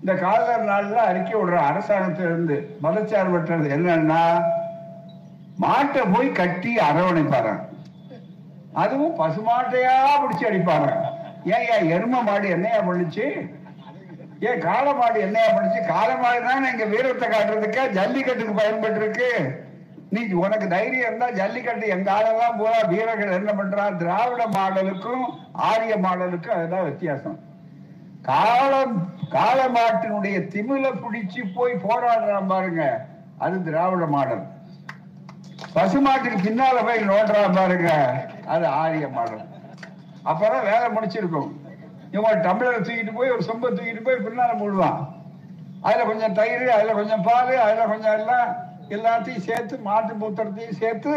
[0.00, 4.42] இந்த காதலர் நாள்ல அறிக்கை விடுற அரசாங்கத்திலிருந்து மதச்சார்பற்றது என்னன்னா
[5.60, 7.68] மாட்டை போய் கட்டி அரவணைப்பாரான்
[8.82, 10.90] அதுவும் பசுமாட்டையா பிடிச்சி அடிப்பாங்க.
[11.44, 13.26] ஏன் ஏன் எரும மாடு என்னையா பண்ணுச்சு
[14.48, 19.30] ஏன் காளை மாடு என்னையா பண்ணுச்சு காளை மாடு தான் எங்க வீரத்தை காட்டுறதுக்கே ஜல்லிக்கட்டுக்கு பயன்பட்டு இருக்கு
[20.12, 26.56] நீ உனக்கு தைரியம் இருந்தா ஜல்லிக்கட்டு எங்க ஆளெல்லாம் போல வீரர்கள் என்ன பண்றான் திராவிட மாடலுக்கும் ஆரிய மாடலுக்கும்
[26.56, 27.38] அதுதான் வித்தியாசம்.
[28.22, 28.94] காலம்
[29.30, 32.82] காள மாட்டினுடைய திமில பிடிச்சு போய் போராடுறான் பாருங்க.
[33.38, 34.42] அது திராவிட மாடல்.
[35.74, 37.90] பசுமாட்டுக்கு பின்னால போய் நோண்டுறான் பாருங்க.
[38.52, 39.44] அது ஆரிய மாடல்
[40.30, 41.50] அப்பதான் வேலை முடிச்சிருக்கும்.
[42.16, 45.00] இவன் டம்ளரை தூக்கிட்டு போய் ஒரு சொம்பை தூக்கிட்டு போய் பின்னால மூடுவான்.
[45.86, 48.48] அதுல கொஞ்சம் தயிர் அதுல கொஞ்சம் பால் அதுல கொஞ்சம் எல்லாம்
[48.96, 51.12] எல்லாத்தையும் சேர்த்து மாட்டு மூத்திரத்தையும் சேர்த்து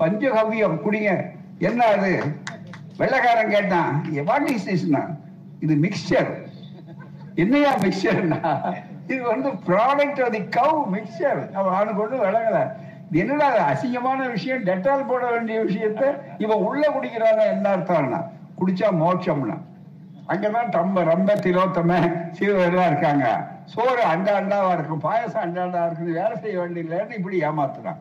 [0.00, 1.12] பஞ்சகவ்யம் குடிங்க.
[1.68, 2.12] என்ன அது?
[3.00, 3.92] வெள்ளைக்காரன் கேட்டான்
[4.30, 4.68] வாட் இஸ்
[5.64, 6.30] இது மிக்சர்
[7.42, 8.38] என்னையா மிக்சர்னா
[9.12, 12.62] இது வந்து product of the cow mixture அவன் அவனுக்கு ஒன்றும் விளங்கலை.
[13.10, 14.64] என்னடா அசிங்கமான விஷயம்?
[14.64, 18.24] டெட்டால் போட வேண்டிய விஷயத்த இவன் உள்ள குடிக்கிறான என்ன அர்த்தம்னா?
[18.58, 19.58] குடிச்சா மோட்சம்னா.
[20.28, 23.48] அங்கதான் தம்ப ரொம்ப திலோத்தம சிவரெல்லாம் இருக்காங்க.
[23.64, 24.98] சோறு அண்டாண்டாவா இருக்கும்.
[24.98, 26.12] பாயசம் அண்டா இருக்குது.
[26.12, 27.96] வேலை செய்ய வேண்டியதில்லைன்னு இப்படி ஏமாத்துறான்.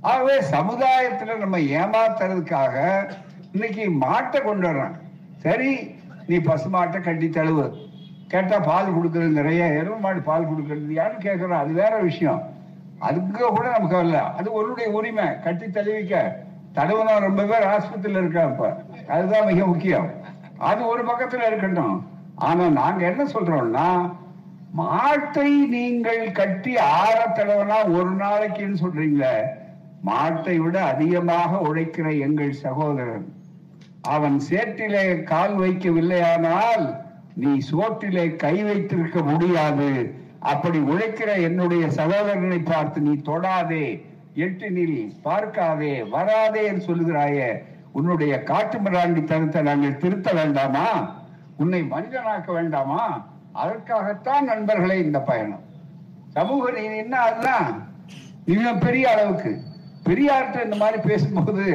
[0.00, 3.06] ஆகவே சமுதாயத்துல நம்ம ஏமாத்துறதுக்காக
[3.52, 4.94] இன்னைக்கு மாட்டை கொண்டு வர்றான்.
[5.36, 5.94] சரி
[6.26, 7.86] நீ பசுமாட்டை கட்டி தழுவு.
[8.28, 9.64] கேட்டா பால் கொடுக்கறது நிறைய.
[9.64, 12.53] எருமை மாடு பால் கொடுக்கறது யாரும் கேட்கறோம் அது வேற விஷயம்.
[13.04, 15.40] அதுக்கு கூட நமக்கு வரல அது ஒருடைய உரிமை.
[15.40, 16.42] கட்டி தழுவிக்க.
[16.74, 18.84] தடவுனா ரொம்ப பேர் ஆஸ்பத்திரியில் இருக்கா இப்ப.
[19.08, 20.10] அதுதான் மிக முக்கியம்.
[20.58, 22.08] அது ஒரு பக்கத்துல இருக்கட்டும்.
[22.34, 24.12] ஆனா நாங்க என்ன சொல்றோம்னா
[24.78, 29.44] மாட்டை நீங்கள் கட்டி ஆற தடவைனா ஒரு நாளைக்குன்னு சொல்றீங்களே.
[30.06, 33.32] மாட்டை விட அதிகமாக உழைக்கிற எங்கள் சகோதரன்.
[34.02, 36.96] அவன் சேற்றிலே கால் வைக்கவில்லையானால்
[37.34, 40.14] நீ சோற்றிலே கை வைத்திருக்க முடியாது.
[40.52, 43.86] அப்படி உழைக்கிற என்னுடைய சகோதரனை பார்த்து நீ தொடாதே
[44.34, 47.48] எட்டு எட்டினில் பார்க்காதே வராதே என்று சொல்லுகிறாயே
[47.92, 50.86] உன்னுடைய காட்டு மிராண்டித்தனத்தை நாங்கள் திருத்த வேண்டாமா?
[51.56, 53.02] உன்னை மனிதனாக்க வேண்டாமா?
[53.52, 55.64] அதற்காகத்தான் நண்பர்களே இந்த பயணம்.
[56.32, 57.68] சமூக நீதி என்ன அதுதான்
[58.44, 59.52] இன்னும் பெரிய அளவுக்கு.
[60.08, 61.66] பெரியார்கிட்ட இந்த மாதிரி பேசும்போது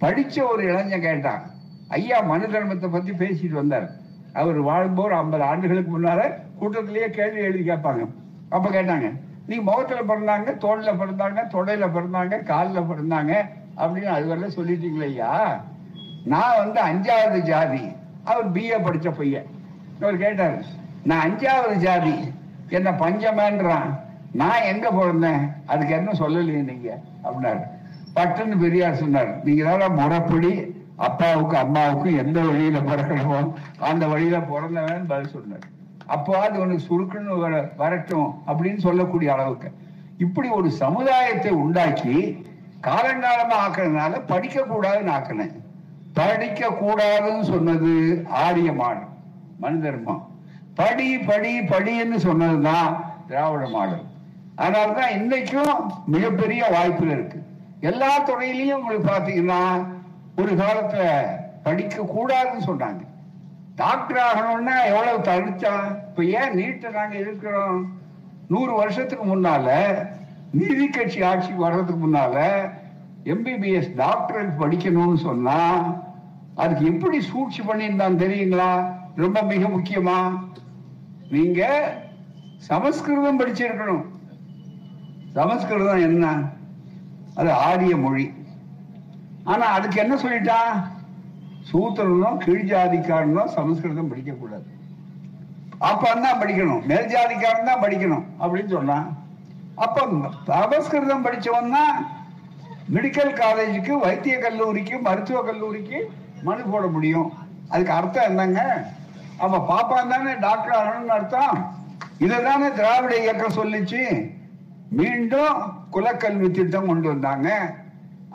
[0.00, 1.44] படிச்ச ஒரு இளைஞன் கேட்டான்
[1.88, 3.86] ஐயா மனு தர்மத்தை பத்தி பேசிட்டு வந்தார்.
[4.32, 6.20] அவர் வாழும்போது ஐம்பது ஆண்டுகளுக்கு முன்னால
[6.58, 8.08] கூட்டத்திலேயே கேள்வி எழுதி கேட்பாங்க.
[8.48, 9.12] அப்ப கேட்டாங்க
[9.46, 13.32] நீ முகத்துல பிறந்தாங்க தோல்ல பிறந்தாங்க தொடையில பிறந்தாங்க காலில் பிறந்தாங்க
[13.76, 15.62] அப்படின்னு அது வரல சொல்லிட்டீங்களே ஐயா.
[16.24, 17.82] நான் வந்து அஞ்சாவது ஜாதி.
[18.24, 19.46] அவர் பிஏ படிச்ச பையன்.
[20.00, 20.64] அவர் கேட்டார்
[21.04, 22.14] நான் அஞ்சாவது ஜாதி.
[22.68, 23.90] என்ன பஞ்சமேன்றான்.
[24.32, 25.52] நான் எங்க பிறந்தேன்?
[25.66, 26.98] அதுக்கு என்ன சொல்லலையே நீங்க?
[27.24, 27.62] அப்படின்னாரு.
[28.14, 30.74] பட்டுன்னு பெரியார் சொன்னார் நீங்க தான் முறைப்படி.
[30.96, 35.74] அப்பாவுக்கும் அம்மாவுக்கும் எந்த வழியில பிறக்கணுமோ அந்த வழியில பிறந்தவன் பதில் சொன்னார்.
[36.06, 39.72] அப்போ அது உனக்கு சுருக்குன்னு வர- வரட்டும் அப்படின்னு சொல்லக்கூடிய அளவுக்கு.
[40.18, 42.46] இப்படி ஒரு சமுதாயத்தை உண்டாக்கி
[42.82, 45.56] காலங்காலமா ஆக்குறதுனால படிக்க கூடாதுன்னு ஆக்கினேன்.
[46.14, 49.04] படிக்க கூடாதுன்னு சொன்னது ஆரிய மாடல்
[50.74, 54.04] படி படி படின்னு சொன்னதுதான் திராவிட மாடல்
[54.58, 57.42] அதனாலதான் இன்னைக்கும் மிகப்பெரிய வாய்ப்புகள் இருக்கு.
[57.80, 59.86] எல்லா துறையிலையும் உங்களுக்கு பாத்தீங்கன்னா
[60.36, 61.22] ஒரு காலத்துல
[61.62, 63.06] படிக்க கூடாதுன்னு சொன்னாங்க.
[63.76, 65.72] டாக்டர் ஆகணும்னா எவ்வளவு தடுத்தா
[66.08, 67.94] இப்ப ஏன் நீட்டை நாங்க இருக்கிறோம்
[68.48, 69.96] நூறு வருஷத்துக்கு முன்னால
[70.52, 72.36] நீதி கட்சி ஆட்சிக்கு வர்றதுக்கு முன்னால
[73.24, 75.58] எம்பிபிஎஸ் டாக்டருக்கு படிக்கணும்னு சொன்னா
[76.54, 78.94] அதுக்கு எப்படி சூழ்ச்சி பண்ணியிருந்தான் தெரியுங்களா?
[79.16, 80.48] ரொம்ப மிக முக்கியமா?
[81.30, 81.92] நீங்க
[82.56, 84.04] சமஸ்கிருதம் படிச்சிருக்கணும்.
[85.32, 86.42] சமஸ்கிருதம் என்ன?
[87.34, 88.32] அது ஆரிய மொழி.
[89.44, 90.95] ஆனா அதுக்கு என்ன சொல்லிட்டான்?
[91.70, 92.72] சூத்திரனோ கீழ்
[93.38, 94.68] தான் சமஸ்கிருதம் படிக்க கூடாது
[96.24, 96.82] தான் படிக்கணும்.
[96.90, 99.08] மேல் ஜாதிக்காரன் தான் படிக்கணும் அப்படின்னு சொன்னான்
[99.84, 100.04] அப்ப
[100.50, 101.82] சமஸ்கிருதம் படிச்சவன்னா
[102.94, 105.98] மெடிக்கல் காலேஜுக்கு வைத்திய கல்லூரிக்கு மருத்துவ கல்லூரிக்கு
[106.46, 107.28] மனு போட முடியும்.
[107.72, 108.60] அதுக்கு அர்த்தம் என்னங்க?
[109.44, 111.56] அவன் பாப்பான் தானே டாக்டர் ஆகணும்னு அர்த்தம்.
[112.24, 114.02] இதை தானே திராவிட இயக்கம் சொல்லிச்சு.
[115.00, 115.58] மீண்டும்
[115.94, 117.48] குலக்கல்வி திட்டம் கொண்டு வந்தாங்க.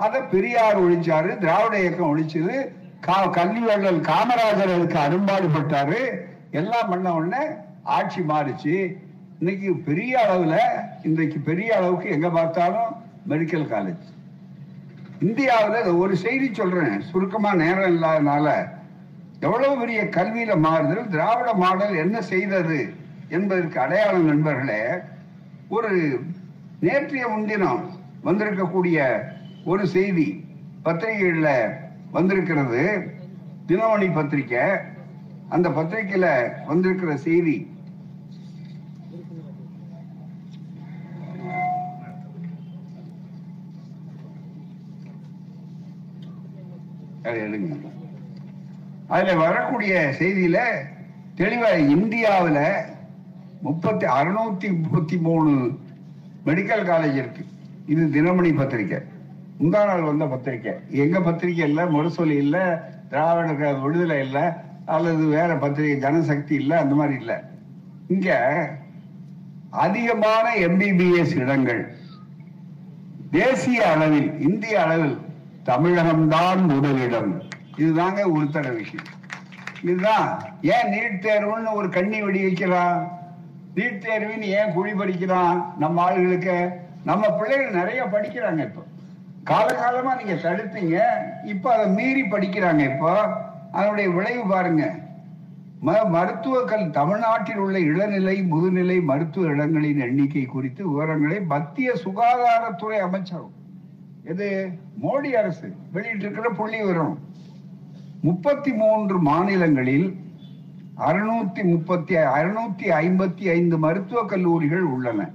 [0.05, 2.57] அதை பெரியார் ஒழிச்சாரு திராவிட இயக்கம் ஒழிச்சது.
[3.07, 3.65] கா- கல்வி
[3.99, 6.09] காமராஜர் அதுக்கு அரும்பாடுபட்டாரு.
[6.51, 7.45] எல்லாம் பண்ண உடனே
[7.83, 8.95] ஆட்சி மாறிச்சு.
[9.39, 10.57] இன்னைக்கு பெரிய அளவுல
[11.03, 12.95] இன்றைக்கு பெரிய அளவுக்கு எங்க பார்த்தாலும்
[13.29, 13.99] மெடிக்கல் காலேஜ்
[15.21, 17.01] இந்தியாவில் ஒரு செய்தி சொல்றேன்.
[17.01, 18.69] சுருக்கமா நேரம் இல்லாதனால.
[19.39, 22.93] எவ்வளவு பெரிய கல்வியில மாறுதல் திராவிட மாடல் என்ன செய்தது
[23.29, 24.81] என்பதற்கு அடையாளம் நண்பர்களே
[25.69, 26.19] ஒரு
[26.79, 27.89] நேற்றைய முன்தினம்
[28.23, 29.21] வந்திருக்கக்கூடிய
[29.65, 30.45] ஒரு செய்தி
[30.83, 31.80] பத்திரிகைகளில்
[32.11, 32.81] வந்திருக்கிறது.
[33.67, 34.69] தினமணி பத்திரிக்கை.
[35.49, 37.69] அந்த பத்திரிகையில வந்திருக்கிற செய்தி.
[47.23, 47.81] எடுங்க
[49.07, 50.57] அதுல வரக்கூடிய செய்தியில
[51.37, 52.57] தெளிவா இந்தியாவில்
[53.61, 55.79] முப்பத்தி அறுநூத்தி முப்பத்தி மூணு
[56.45, 57.45] மெடிக்கல் காலேஜ் இருக்கு.
[57.85, 59.10] இது தினமணி பத்திரிக்கை.
[59.61, 60.71] முந்தா நாள் வந்த பத்திரிக்கை.
[60.89, 67.17] எங்க பத்திரிக்கை இல்ல முரசொலி இல்ல திராவிட விடுதலை இல்ல அல்லது வேற பத்திரிகை ஜனசக்தி இல்ல அந்த மாதிரி
[67.17, 67.43] இல்ல.
[68.07, 68.69] இங்க
[69.69, 71.95] அதிகமான எம்பிபிஎஸ் இடங்கள்.
[73.31, 75.17] தேசிய அளவில் இந்திய அளவில்
[75.65, 77.41] தமிழகம்தான் முதலிடம்.
[77.77, 79.05] இதுதாங்க உறுத்தர விஷயம்.
[79.83, 80.43] இதுதான்.
[80.61, 83.19] ஏன் நீட் தேர்வுன்னு ஒரு கண்ணி வெடி வைக்கிறான்?
[83.75, 85.73] நீட் தேர்வின்னு ஏன் குழி பறிக்கிறான்?
[85.79, 86.69] நம்ம ஆளுகளுக்கு
[87.03, 88.83] நம்ம பிள்ளைகள் நிறைய படிக்கிறாங்க இப்போ.
[89.45, 90.99] காலகாலமா நீங்க தடுத்தீங்க
[91.47, 93.27] இப்ப அதை மீறி படிக்கிறாங்க இப்போ.
[93.71, 94.95] அதனுடைய விளைவு பாருங்க.
[95.85, 103.45] ம- மருத்துவ கல் தமிழ்நாட்டில் உள்ள இளநிலை முதுநிலை மருத்துவ இடங்களின் எண்ணிக்கை குறித்து விவரங்களை மத்திய சுகாதாரத்துறை அமைச்சர்
[104.25, 104.69] இது
[105.01, 107.19] மோடி அரசு வெளியிட்டிருக்கிற புள்ளி விவரம்.
[108.21, 110.19] முப்பத்தி மூன்று மாநிலங்களில்
[110.97, 115.29] அறுநூத்தி முப்பத்தி அறுநூத்தி ஐம்பத்தி ஐந்து மருத்துவக் கல்லூரிகள் உள்ளன.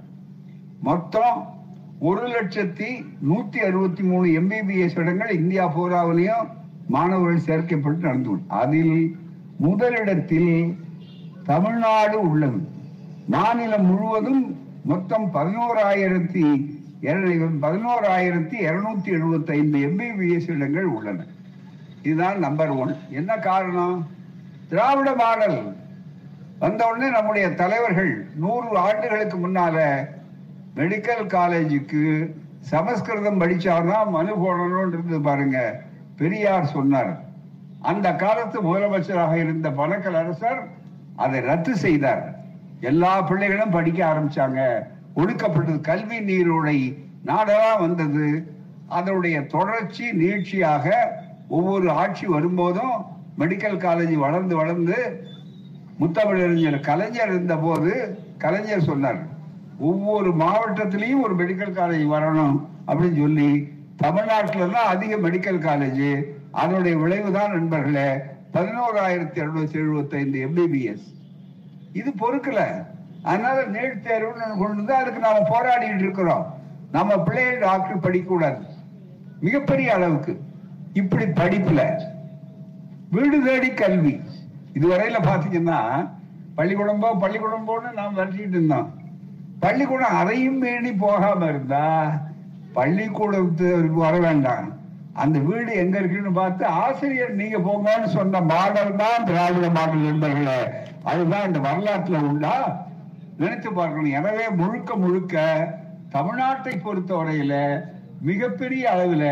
[0.81, 1.56] மொத்தம்
[1.99, 2.89] ஒரு லட்சத்தி
[3.27, 6.49] நூத்தி அறுபத்தி மூணு எம்பிபிஎஸ் இடங்கள் இந்தியா போராவிலையும்
[6.87, 9.15] மாணவர்கள் சேர்க்கப்பட்டு நடந்து அதில்
[9.59, 10.77] முதலிடத்தில்
[11.45, 12.59] தமிழ்நாடு உள்ளது.
[13.27, 14.43] மாநிலம் முழுவதும்
[14.83, 16.43] மொத்தம் பதினோராயிரத்தி
[17.63, 21.25] பதினோராயிரத்தி இருநூத்தி எழுபத்தி ஐந்து எம்பிபிஎஸ் இடங்கள் உள்ளன.
[22.03, 24.07] இதுதான் நம்பர் ஒன் என்ன காரணம்?
[24.69, 25.59] திராவிட மாடல்
[26.59, 29.77] வந்த உடனே நம்முடைய தலைவர்கள் நூறு ஆண்டுகளுக்கு முன்னால
[30.77, 35.83] மெடிக்கல் காலேஜுக்கு சமஸ்கிருதம் படிச்சாதான் மனு போடணும்னு இருந்தது பாருங்க.
[36.17, 37.25] பெரியார் சொன்னார்.
[37.81, 40.67] அந்த காலத்து முதலமைச்சராக இருந்த பணக்கல் அரசர்
[41.15, 42.39] அதை ரத்து செய்தார்.
[42.81, 44.61] எல்லா பிள்ளைகளும் படிக்க ஆரம்பிச்சாங்க.
[45.15, 48.55] ஒடுக்கப்பட்டது கல்வி நீரோடை நாடெல்லாம் வந்தது.
[48.87, 50.89] அதனுடைய தொடர்ச்சி நீட்சியாக
[51.47, 52.95] ஒவ்வொரு ஆட்சி வரும்போதும்
[53.39, 55.25] மெடிக்கல் காலேஜ் வளர்ந்து வளர்ந்து
[55.99, 59.35] முத்தமிழறிஞர் கலைஞர் இருந்த போது கலைஞர் சொன்னார்.
[59.79, 67.51] ஒவ்வொரு மாவட்டத்திலையும் ஒரு மெடிக்கல் காலேஜ் வரணும் அப்படின்னு சொல்லி தமிழ்நாட்டில தான் அதிக மெடிக்கல் காலேஜ் அதனுடைய விளைவுதான்
[67.51, 68.15] நண்பர்களே
[68.53, 71.15] பதினோராயிரத்தி எழுநூத்தி எழுபத்தி ஐந்து எம்பிபிஎஸ்
[71.93, 72.85] இது பொறுக்கல.
[73.23, 76.53] அதனால நீட் தேர்வுன்னு கொண்டு வந்து அதுக்கு நாம போராடிட்டு இருக்கிறோம்.
[76.91, 78.65] நம்ம பிள்ளைகள் டாக்டர் படிக்கக்கூடாது.
[79.39, 80.39] மிகப்பெரிய அளவுக்கு.
[80.93, 82.01] இப்படி படிப்புல.
[83.11, 84.21] வீடு தேடி கல்வி.
[84.73, 86.09] இதுவரையில பாத்தீங்கன்னா
[86.57, 88.96] பள்ளிக்கூடம்போ பள்ளிக்கூடம்போன்னு பள்ளிக்கூடம் போன்னு நாம் விரட்டிட்டு இருந்தோம்.
[89.59, 91.85] பள்ளிக்கூடம் அதையும் மீறி போகாம இருந்தா
[92.73, 94.67] பள்ளிக்கூடத்துக்கு வர வேண்டாம்.
[95.13, 100.59] அந்த வீடு எங்க இருக்குன்னு பார்த்து ஆசிரியர் நீங்க போங்கன்னு சொன்ன மாடல் தான் திராவிட மாடல் நண்பர்களே.
[101.03, 102.85] அதுதான் இந்த வரலாற்றுல உண்டா?
[103.37, 104.15] நினைத்து பார்க்கணும்.
[104.19, 105.45] எனவே முழுக்க முழுக்க
[106.11, 107.53] தமிழ்நாட்டை பொறுத்தவரையில
[108.21, 109.25] மிகப்பெரிய அளவுல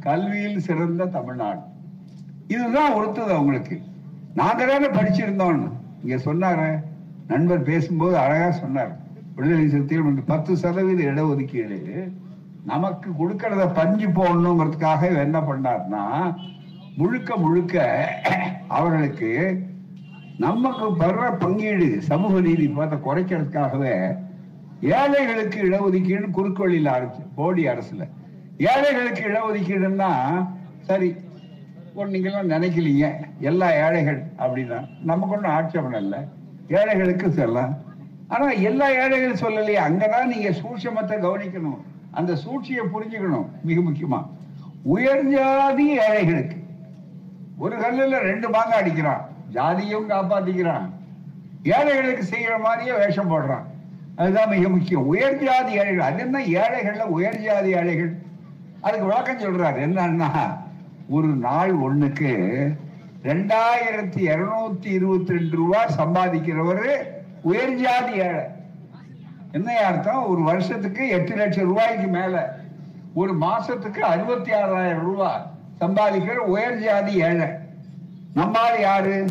[0.00, 1.62] கல்வியில் சிறந்த தமிழ்நாடு.
[2.46, 3.76] இதுதான் ஒருத்தது அவங்களுக்கு.
[4.34, 5.62] நாங்க தானே படிச்சிருந்தோம்
[6.02, 6.60] இங்க சொன்னார.
[7.26, 8.92] நண்பர் பேசும்போது அழகா சொன்னார்.
[9.36, 11.78] விடுதலை சிறுத்தைகள் வந்து பத்து சதவீத இடஒதுக்கீடு
[12.70, 16.02] நமக்கு கொடுக்கறத பஞ்சு போடணுங்கிறதுக்காக என்ன பண்ணார்னா
[16.96, 17.76] முழுக்க முழுக்க
[18.76, 19.30] அவர்களுக்கு
[20.44, 23.94] நமக்கு வர்ற பங்கீடு சமூக நீதி பார்த்த குறைக்கிறதுக்காகவே
[24.98, 28.04] ஏழைகளுக்கு இடஒதுக்கீடு குறுக்கு வழியில் ஆரம்பிச்சு போடி அரசுல.
[28.70, 30.10] ஏழைகளுக்கு இடஒதுக்கீடுன்னா
[30.88, 31.08] சரி
[31.94, 33.06] ஒரு நீங்களாம் நினைக்கலீங்க
[33.50, 34.78] எல்லா ஏழைகள் அப்படின்னா
[35.10, 36.20] நமக்கு ஒன்றும் ஆட்சேபணம் இல்லை.
[36.78, 37.72] ஏழைகளுக்கு செல்லாம்
[38.32, 41.80] ஆனா எல்லா ஏழைகளும் சொல்லலையே அங்கதான் நீங்க சூட்சமத்தை கவனிக்கணும்.
[42.10, 44.26] அந்த சூழ்ச்சியை புரிஞ்சுக்கணும் மிக முக்கியமா.
[44.82, 46.56] உயர் ஜாதி ஏழைகளுக்கு.
[47.58, 49.20] ஒரு கல்லுல ரெண்டு பாங்க அடிக்கிறான்.
[49.52, 50.88] ஜாதியும் காப்பாத்திக்கிறான்.
[51.62, 53.62] ஏழைகளுக்கு செய்யற மாதிரியே வேஷம் போடுறான்.
[54.16, 55.06] அதுதான் மிக முக்கியம்.
[55.06, 58.16] உயர் ஜாதி ஏழைகள் அது என்ன ஏழைகள்ல உயர் ஜாதி ஏழைகள்?
[58.80, 59.80] அதுக்கு விளக்கம் சொல்றாரு.
[59.86, 60.58] என்னன்னா
[61.08, 62.32] ஒரு நாள் ஒண்ணுக்கு
[63.22, 66.96] ரெண்டாயிரத்தி இருநூத்தி இருபத்தி ரெண்டு ரூபாய் சம்பாதிக்கிறவரு
[67.42, 68.44] உயர் ஜாதி ஏழை.
[69.52, 70.28] என்ன அர்த்தம்?
[70.28, 72.60] ஒரு வருஷத்துக்கு எட்டு லட்சம் ரூபாய்க்கு மேல.
[73.14, 75.46] ஒரு மாசத்துக்கு அறுபத்தி ஆறாயிரம் ரூபாய்
[75.80, 77.46] சம்பாதிக்கிற உயர் ஜாதி ஏழை.
[78.34, 79.26] நம்மால் யாரு?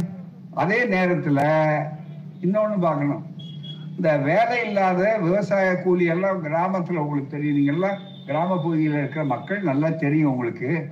[0.53, 1.35] அதே நேரத்தில்
[2.41, 3.25] இன்னொன்னு பார்க்கணும்.
[3.95, 7.57] இந்த வேலை இல்லாத விவசாய கூலி எல்லாம் கிராமத்தில் உங்களுக்கு தெரியும்.
[7.57, 10.87] நீங்கள்லாம் கிராம பகுதியில் இருக்கிற மக்கள் நல்லா தெரியும் உங்களுக்கு.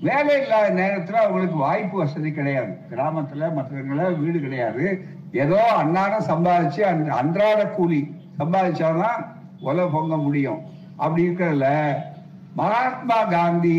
[0.00, 2.76] வேலை இல்லாத நேரத்தில் அவங்களுக்கு வாய்ப்பு வசதி கிடையாது.
[2.88, 5.16] கிராமத்தில் மற்றவங்கள வீடு கிடையாது.
[5.32, 6.82] ஏதோ அன்னாடம் சம்பாதிச்சு
[7.20, 8.00] அன்றாட கூலி
[8.40, 9.20] சம்பாதிச்சாதான்
[9.68, 10.60] உலை பொங்க முடியும்.
[11.02, 11.68] அப்படி இருக்கிறதுல
[12.60, 13.78] மகாத்மா காந்தி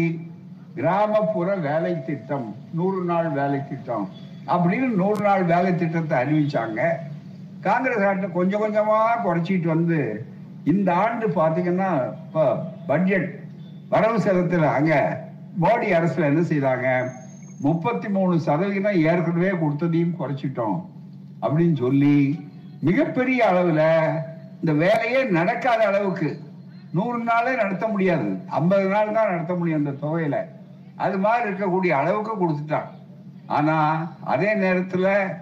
[0.77, 2.47] கிராமப்புற வேலை திட்டம்
[2.79, 4.05] நூறு நாள் வேலை திட்டம்
[4.53, 6.81] அப்படின்னு நூறு நாள் வேலை திட்டத்தை அறிவிச்சாங்க.
[7.65, 9.99] காங்கிரஸ் ஆட்டு கொஞ்சம் கொஞ்சமா குறைச்சிட்டு வந்து
[10.71, 11.89] இந்த ஆண்டு பாத்தீங்கன்னா
[12.25, 12.43] இப்போ
[12.91, 13.27] பட்ஜெட்
[13.93, 14.93] வரவு செலுத்தல அங்க
[15.63, 16.87] மோடி அரசில் என்ன செய்தாங்க?
[17.65, 20.77] முப்பத்தி மூணு சதவீதம் ஏற்கனவே கொடுத்ததையும் குறைச்சிட்டோம்.
[21.41, 22.47] அப்படின்னு சொல்லி
[22.81, 23.83] மிகப்பெரிய அளவுல
[24.59, 26.39] இந்த வேலையே நடக்காத அளவுக்கு
[26.93, 28.39] நூறு நாளே நடத்த முடியாது.
[28.47, 30.37] ஐம்பது நாள் தான் நடத்த முடியும் அந்த தொகையில.
[30.95, 32.89] அது மாதிரி இருக்கக்கூடிய அளவுக்கு கொடுத்துட்டான்
[33.47, 33.75] ஆனா
[34.23, 35.37] அதே நேரத்துல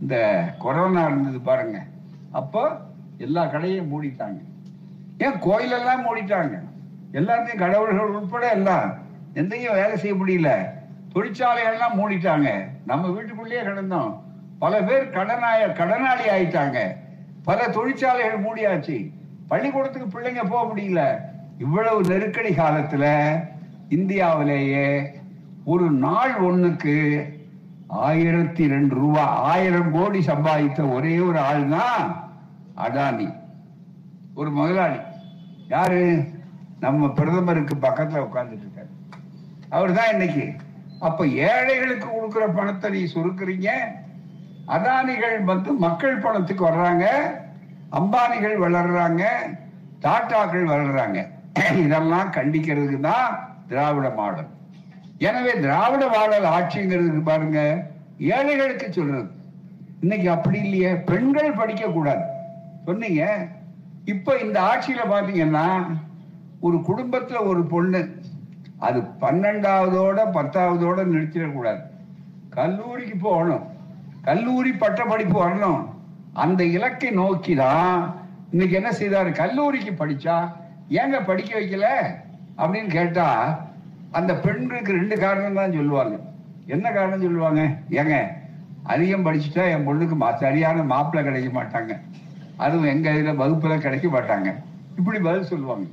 [0.00, 1.82] இந்த கொரோனா இருந்தது பாருங்க.
[2.32, 2.80] அப்போ
[3.18, 4.38] எல்லா கடையும் மூடிட்டாங்க.
[5.18, 6.60] ஏன் கோயிலெல்லாம் மூடிட்டாங்க?
[7.12, 8.94] எல்லாத்தையும் கடவுள்கள் உட்பட எல்லாம்
[9.34, 10.68] எந்தையும் வேலை செய்ய முடியல.
[11.14, 12.68] தொழிற்சாலைகள்லாம் மூடிட்டாங்க.
[12.86, 14.25] நம்ம வீட்டுக்குள்ளேயே கிடந்தோம்.
[14.58, 16.96] பல பேர் கடனாய கடனாளி ஆயிட்டாங்க.
[17.44, 19.12] பல தொழிற்சாலைகள் மூடியாச்சு.
[19.48, 21.16] பள்ளிக்கூடத்துக்கு பிள்ளைங்க போக முடியல.
[21.58, 23.36] இவ்வளவு நெருக்கடி காலத்துல
[23.88, 25.10] இந்தியாவிலேயே
[25.64, 27.24] ஒரு நாள் ஒண்ணுக்கு
[27.86, 32.30] ஆயிரத்தி ரெண்டு ரூபாய் ஆயிரம் கோடி சம்பாதித்த ஒரே ஒரு ஆள் தான்
[32.76, 33.34] அடானி
[34.34, 34.96] ஒரு முதலாளி.
[35.68, 36.28] யாரு?
[36.80, 39.20] நம்ம பிரதமருக்கு பக்கத்துல உட்கார்ந்துட்டு இருக்காரு.
[39.68, 40.54] அவர் தான் இன்னைக்கு.
[41.00, 43.68] அப்ப ஏழைகளுக்கு கொடுக்குற பணத்தை நீ சுருக்குறீங்க?
[44.74, 47.06] அதானிகள் வந்து மக்கள் பணத்துக்கு வர்றாங்க
[47.98, 49.24] அம்பானிகள் வளர்றாங்க
[50.04, 51.18] டாட்டாக்கள் வளர்றாங்க.
[51.82, 53.28] இதெல்லாம் கண்டிக்கிறதுக்கு தான்
[53.68, 54.50] திராவிட மாடல்.
[55.28, 57.60] எனவே திராவிட மாடல் ஆட்சிங்கிறது பாருங்க
[58.34, 59.28] ஏழைகளுக்கு சொல்றது.
[60.02, 62.24] இன்னைக்கு அப்படி இல்லையே பெண்கள் படிக்க கூடாது.
[62.88, 63.22] சொன்னீங்க.
[64.14, 65.66] இப்ப இந்த ஆட்சியில பாத்தீங்கன்னா
[66.66, 68.02] ஒரு குடும்பத்துல ஒரு பொண்ணு
[68.86, 71.82] அது பன்னெண்டாவதோட பத்தாவதோட நிறுத்திடக்கூடாது
[72.56, 73.64] கல்லூரிக்கு போகணும்.
[74.26, 75.88] கல்லூரி பட்ட படிப்பு வரணும்.
[76.32, 78.14] அந்த இலக்கை நோக்கி தான்
[78.50, 79.32] இன்னைக்கு என்ன செய்தாரு?
[79.32, 80.52] கல்லூரிக்கு படிச்சா
[80.90, 81.86] ஏங்க படிக்க வைக்கல?
[82.60, 83.58] அப்படின்னு கேட்டா
[84.10, 86.16] அந்த பெண்களுக்கு ரெண்டு காரணம் தான் சொல்லுவாங்க.
[86.66, 87.60] என்ன காரணம் சொல்லுவாங்க?
[87.90, 88.26] ஏங்க
[88.82, 92.00] அதிகம் படிச்சுட்டா என் பொண்ணுக்கு சரியான மாப்பிள்ளை கிடைக்க மாட்டாங்க.
[92.56, 94.54] அதுவும் எங்க இதுல வகுப்புல கிடைக்க மாட்டாங்க.
[94.96, 95.86] இப்படி பதில் சொல்லுவாங்க.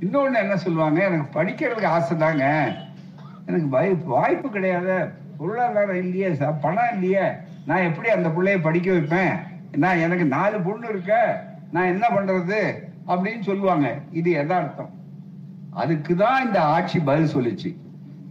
[0.00, 1.04] இன்னொன்னு என்ன சொல்லுவாங்க?
[1.04, 2.72] எனக்கு படிக்கிறதுக்கு ஆசை தாங்க.
[3.46, 7.46] எனக்கு வாய்ப்பு வாய்ப்பு கிடையாது பொருளாதாரம் இல்லையே ச- பணம் இல்லையே.
[7.68, 9.36] நான் எப்படி அந்த பிள்ளைய படிக்க வைப்பேன்?
[9.76, 12.74] நான் எனக்கு நாலு பொண்ணு இருக்க நான் என்ன பண்றது?
[13.06, 13.94] அப்படின்னு சொல்லுவாங்க.
[14.12, 14.88] இது எதார்த்தம்
[15.70, 17.76] அதுக்கு தான் இந்த ஆட்சி பதில் சொல்லுச்சு.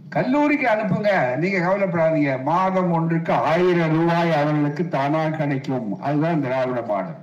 [0.08, 1.36] கல்லூரிக்கு அனுப்புங்க.
[1.36, 2.42] நீங்க கவலைப்படாதீங்க.
[2.42, 6.00] மாதம் ஒன்றுக்கு ஆயிரம் ரூபாய் அவர்களுக்கு தானா கிடைக்கும்.
[6.00, 7.16] அதுதான் திராவிட மாடல்.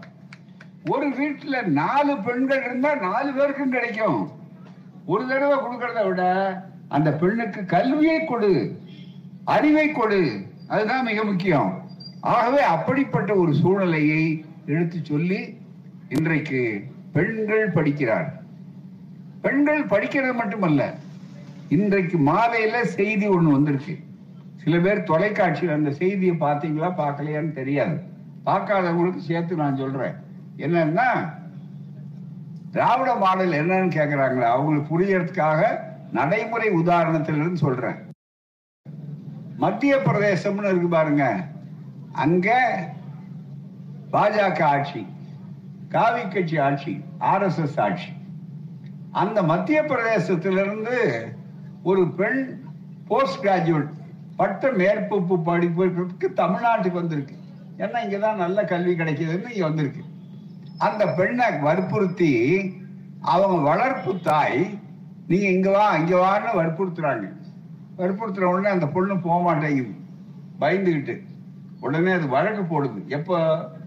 [0.89, 4.31] ஒரு வீட்டுல நாலு பெண்கள் இருந்தா நாலு பேருக்கும் கிடைக்கும்.
[5.05, 6.23] ஒரு தடவை கொடுக்கறத விட
[6.87, 8.79] அந்த பெண்ணுக்கு கல்வியை கொடு
[9.45, 10.45] அறிவை கொடு.
[10.67, 11.83] அதுதான் மிக முக்கியம்.
[12.33, 14.21] ஆகவே அப்படிப்பட்ட ஒரு சூழ்நிலையை
[14.65, 15.39] எடுத்து சொல்லி
[16.09, 16.61] இன்றைக்கு
[17.15, 18.27] பெண்கள் படிக்கிறார்.
[19.41, 20.81] பெண்கள் படிக்கிறது மட்டுமல்ல
[21.75, 23.95] இன்றைக்கு மாலையில செய்தி ஒண்ணு வந்திருக்கு.
[24.63, 27.95] சில பேர் தொலைக்காட்சியில் அந்த செய்தியை பார்த்தீங்களா பார்க்கலையான்னு தெரியாது.
[28.45, 30.15] பார்க்காதவங்களுக்கு சேர்த்து நான் சொல்றேன்.
[30.65, 31.09] என்னன்னா
[32.71, 35.61] திராவிட மாடல் என்னன்னு கேக்குறாங்களா அவங்களுக்கு புரியறதுக்காக
[36.11, 37.99] நடைமுறை உதாரணத்திலிருந்து சொல்றேன்.
[39.63, 41.25] மத்திய பிரதேசம்னு இருக்கு பாருங்க
[42.15, 42.79] அங்க
[44.11, 45.07] பாஜக ஆட்சி
[45.89, 48.09] காவி கட்சி ஆட்சி ஆர்எஸ்எஸ் ஆட்சி.
[49.11, 50.97] அந்த மத்திய பிரதேசத்திலிருந்து
[51.83, 52.61] ஒரு பெண்
[53.07, 53.89] போஸ்ட் கிராஜுவேட்
[54.35, 57.35] பட்ட மேற்பப்பு படிப்புக்கு தமிழ்நாட்டுக்கு வந்திருக்கு.
[57.77, 60.03] ஏன்னா இங்கதான் நல்ல கல்வி கிடைக்கிதுன்னு இங்க வந்திருக்கு.
[60.77, 62.61] அந்த பெண்ணை வற்புறுத்தி
[63.21, 64.79] அவங்க வளர்ப்பு தாய்
[65.27, 67.31] நீங்க இங்க வா இங்க வான்னு வற்புறுத்துறாங்க.
[67.97, 69.95] வற்புறுத்துற உடனே அந்த பொண்ணு போக மாட்டேங்குது.
[70.59, 71.33] பயந்துகிட்டு.
[71.85, 73.05] உடனே அது வழக்கு போடுது.
[73.07, 73.37] எப்ப?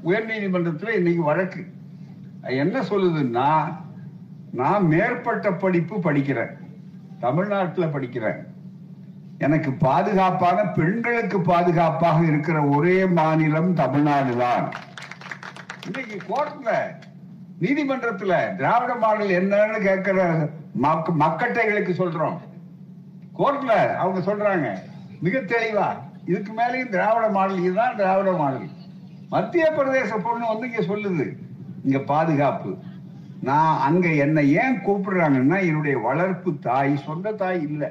[0.02, 1.62] உயர் நீதிமன்றத்துல இன்னைக்கு வழக்கு.
[2.42, 3.48] அது என்ன சொல்லுதுன்னா
[4.52, 6.52] நான் மேற்பட்ட படிப்பு படிக்கிறேன்.
[7.20, 8.46] தமிழ்நாட்டில் படிக்கிறேன்.
[9.38, 14.70] எனக்கு பாதுகாப்பான பெண்களுக்கு பாதுகாப்பாக இருக்கிற ஒரே மாநிலம் தமிழ்நாடு தான்
[15.86, 16.70] இன்னைக்கு கோர்ட்ல
[17.60, 20.48] நீதிமன்றத்துல திராவிட மாடல் என்னன்னு கேட்கிற
[21.18, 22.38] மக்கட்டைகளுக்கு சொல்றோம்.
[23.38, 24.66] கோர்ட்ல அவங்க சொல்றாங்க
[25.20, 26.07] மிக தெளிவா.
[26.28, 28.68] இதுக்கு மேலேயும் திராவிட மாடல் இதுதான் திராவிட மாடல்.
[29.28, 31.26] மத்திய பிரதேச பொண்ணு வந்து இங்க சொல்லுது
[31.84, 32.70] இங்க பாதுகாப்பு.
[33.48, 37.88] நான் அங்க என்னை ஏன் கூப்பிடுறாங்கன்னா என்னுடைய வளர்ப்பு தாய் சொந்த தாய் இல்லை.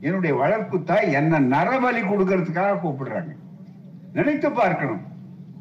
[0.00, 3.32] என்னுடைய வளர்ப்பு தாய் என்ன நரபலி கொடுக்கறதுக்காக கூப்பிடுறாங்க.
[4.12, 5.04] நினைத்து பார்க்கணும்.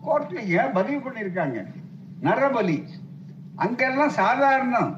[0.06, 1.66] கோர்ட்ல ஏன் பதிவு பண்ணிருக்காங்க
[2.24, 2.78] நரபலி.
[3.56, 4.92] அங்கெல்லாம் சாதாரணம்.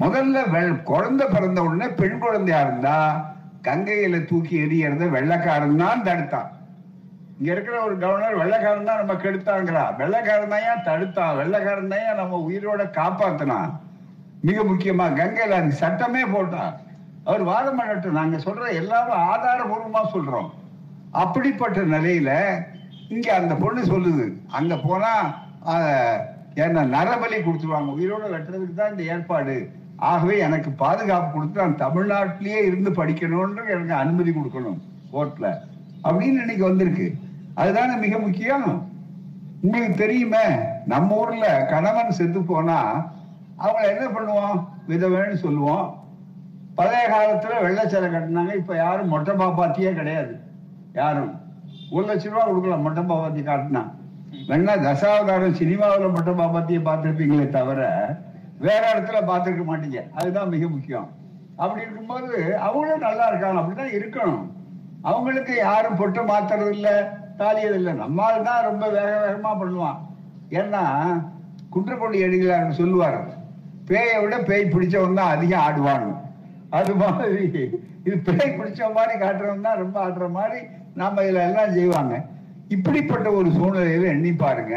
[0.00, 2.96] முதல்ல குழந்தை பிறந்த உடனே பெண் குழந்தையா இருந்தா
[3.66, 6.50] கங்கையில தூக்கி எறியறத வெள்ளக்காரன் தான் தடுத்தான்.
[7.38, 11.34] இங்க இருக்கிற ஒரு கவர்னர் வெள்ளக்காரன் தான் நம்ம கெடுத்தாங்கிறா வெள்ளக்காரன் தான் தடுத்தான்?
[11.40, 13.72] வெள்ளக்காரன் தான் நம்ம உயிரோட காப்பாத்தினான்?
[14.44, 16.72] மிக முக்கியமா கங்கையில அதுக்கு சட்டமே போட்டான்.
[17.26, 18.18] அவர் வாதம் பண்ணட்டும்.
[18.18, 20.50] நாங்க சொல்ற எல்லாரும் ஆதாரபூர்வமா சொல்றோம்.
[21.22, 22.30] அப்படிப்பட்ட நிலையில
[23.10, 24.24] இங்க அந்த பொண்ணு சொல்லுது.
[24.52, 25.12] அங்க போனா
[25.72, 26.18] ஆஹ்,
[26.64, 27.90] என்ன நரபலி கொடுத்துருவாங்க.
[27.96, 29.56] உயிரோட வெட்டுறதுக்கு தான் இந்த ஏற்பாடு.
[29.96, 34.78] ஆகவே எனக்கு பாதுகாப்பு கொடுத்து நான் தமிழ்நாட்டிலேயே இருந்து படிக்கணும்ன்ற எனக்கு அனுமதி கொடுக்கணும்
[35.12, 35.54] கோர்ட்ல.
[36.04, 37.14] அப்படின்னு இன்னைக்கு வந்திருக்கு.
[37.54, 38.88] அதுதானே மிக முக்கியம்.
[39.60, 40.44] உங்களுக்கு தெரியுமே
[40.86, 43.10] நம்ம ஊர்ல கணவன் செத்து போனா
[43.56, 44.66] அவங்க என்ன பண்ணுவோம்?
[44.88, 46.04] விதவைன்னு சொல்லுவோம்.
[46.74, 50.38] பழைய காலத்துல வெள்ளச்சலை கட்டினாங்க இப்ப யாரும் மொட்டை பாப்பாத்தியே கிடையாது.
[50.92, 51.40] யாரும்.
[51.90, 53.90] ஒரு லட்ச ரூபா கொடுக்கலாம் மொட்டை பாப்பாத்தி காட்டினா.
[54.48, 58.08] வேணா தசாவதாரம் சினிமாவில் மொட்டை பாப்பாத்தியை பார்த்துருப்பீங்களே தவிர
[58.64, 60.00] வேற இடத்துல பார்த்துருக்க மாட்டீங்க.
[60.18, 61.08] அதுதான் மிக முக்கியம்.
[61.62, 62.32] அப்படி இருக்கும்போது
[62.66, 63.60] அவங்களும் நல்லா இருக்காங்க.
[63.60, 64.44] அப்படிதான் இருக்கணும்.
[65.10, 66.94] அவங்களுக்கு யாரும் பொட்டு மாத்துறது இல்லை
[67.40, 67.92] தாலியது இல்லை.
[68.02, 69.98] நம்மால் தான் ரொம்ப வேக வேகமா பண்ணுவான்.
[70.60, 70.84] ஏன்னா
[71.74, 73.20] குன்றக்கொடி அடிகளார் சொல்லுவார்
[73.88, 76.12] பேயை விட பேய் பிடிச்சவன் தான் அதிகம் ஆடுவானு
[76.78, 77.44] அது மாதிரி
[78.06, 80.60] இது பேய் பிடிச்ச மாதிரி காட்டுறவன் தான் ரொம்ப ஆடுற மாதிரி
[81.00, 82.14] நாம இதுல எல்லாம் செய்வாங்க.
[82.74, 84.76] இப்படிப்பட்ட ஒரு சூழ்நிலையில எண்ணி பாருங்க.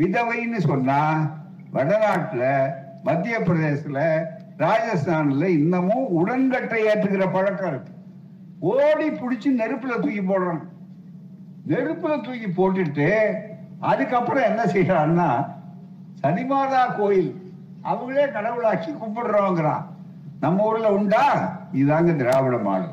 [0.00, 1.00] விதவைன்னு சொன்னா
[1.74, 2.44] வடநாட்டுல
[3.02, 4.24] மத்திய பிரதேசத்துல
[4.58, 7.92] ராஜஸ்தான்ல இன்னமும் உடன்கட்டை ஏற்றுகிற பழக்கம் இருக்கு.
[8.60, 10.62] ஓடி பிடிச்சி நெருப்புல தூக்கி போடுறாங்க.
[11.68, 13.32] நெருப்புல தூக்கி போட்டுட்டு
[13.80, 15.46] அதுக்கப்புறம் என்ன செய்யறான்னா
[16.22, 17.52] சனிமாதா கோயில்
[17.84, 19.84] அவங்களே கடவுளாக்கி கும்பிடுறோங்கிறான்.
[20.40, 21.56] நம்ம ஊர்ல உண்டா?
[21.72, 22.90] இதாங்க திராவிட மாடல்.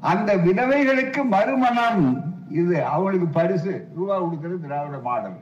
[0.00, 2.24] அந்த விதவைகளுக்கு மறுமணம்.
[2.50, 3.88] இது அவங்களுக்கு பரிசு.
[3.94, 5.36] ரூபா கொடுக்கறது திராவிட மாடல்.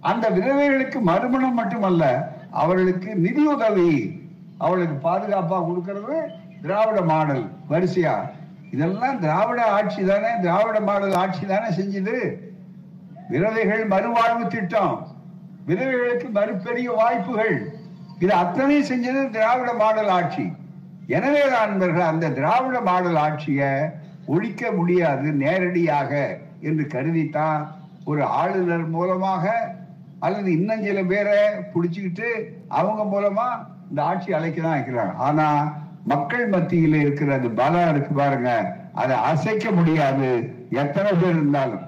[0.00, 3.90] அந்த விதவைகளுக்கு மறுமணம் மட்டுமல்ல அவர்களுக்கு நிதியுதவி
[4.58, 6.18] அவளுக்கு பாதுகாப்பா கொடுக்கறது
[6.62, 7.44] திராவிட மாடல்.
[7.70, 8.14] வரிசையா?
[8.70, 12.16] இதெல்லாம் திராவிட ஆட்சி தானே திராவிட மாடல் ஆட்சி தானே செஞ்சது.
[13.28, 14.96] விதவைகள் மறுவாழ்வு திட்டம்.
[15.66, 17.56] விதவைகளுக்கு மறுபெரிய வாய்ப்புகள்.
[18.18, 20.46] இது அத்தனை செஞ்சது திராவிட மாடல் ஆட்சி.
[21.06, 23.70] எனவே நண்பர்கள் அந்த திராவிட மாடல் ஆட்சியை
[24.26, 27.62] ஒழிக்க முடியாது நேரடியாக என்று கருதித்தான்
[28.04, 29.44] ஒரு ஆளுநர் மூலமாக
[30.24, 31.38] அல்லது இன்னும் சில பேரை
[31.74, 32.28] பிடிச்சுக்கிட்டு
[32.80, 33.46] அவங்க மூலமா
[33.90, 35.46] இந்த ஆட்சி அழைக்க தான் வைக்கிறாங்க ஆனா
[36.10, 38.52] மக்கள் மத்தியில இருக்கிற அது பலம் இருக்கு பாருங்க.
[39.00, 40.28] அதை அசைக்க முடியாது.
[40.82, 41.84] எத்தனை பேர் இருந்தாலும்.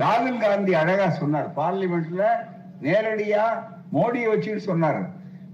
[0.00, 1.48] ராகுல் காந்தி அழகா சொன்னார்.
[1.58, 2.24] பார்லிமெண்ட்ல
[2.86, 3.44] நேரடியா
[3.92, 5.00] மோடியை வச்சுட்டு சொன்னார்.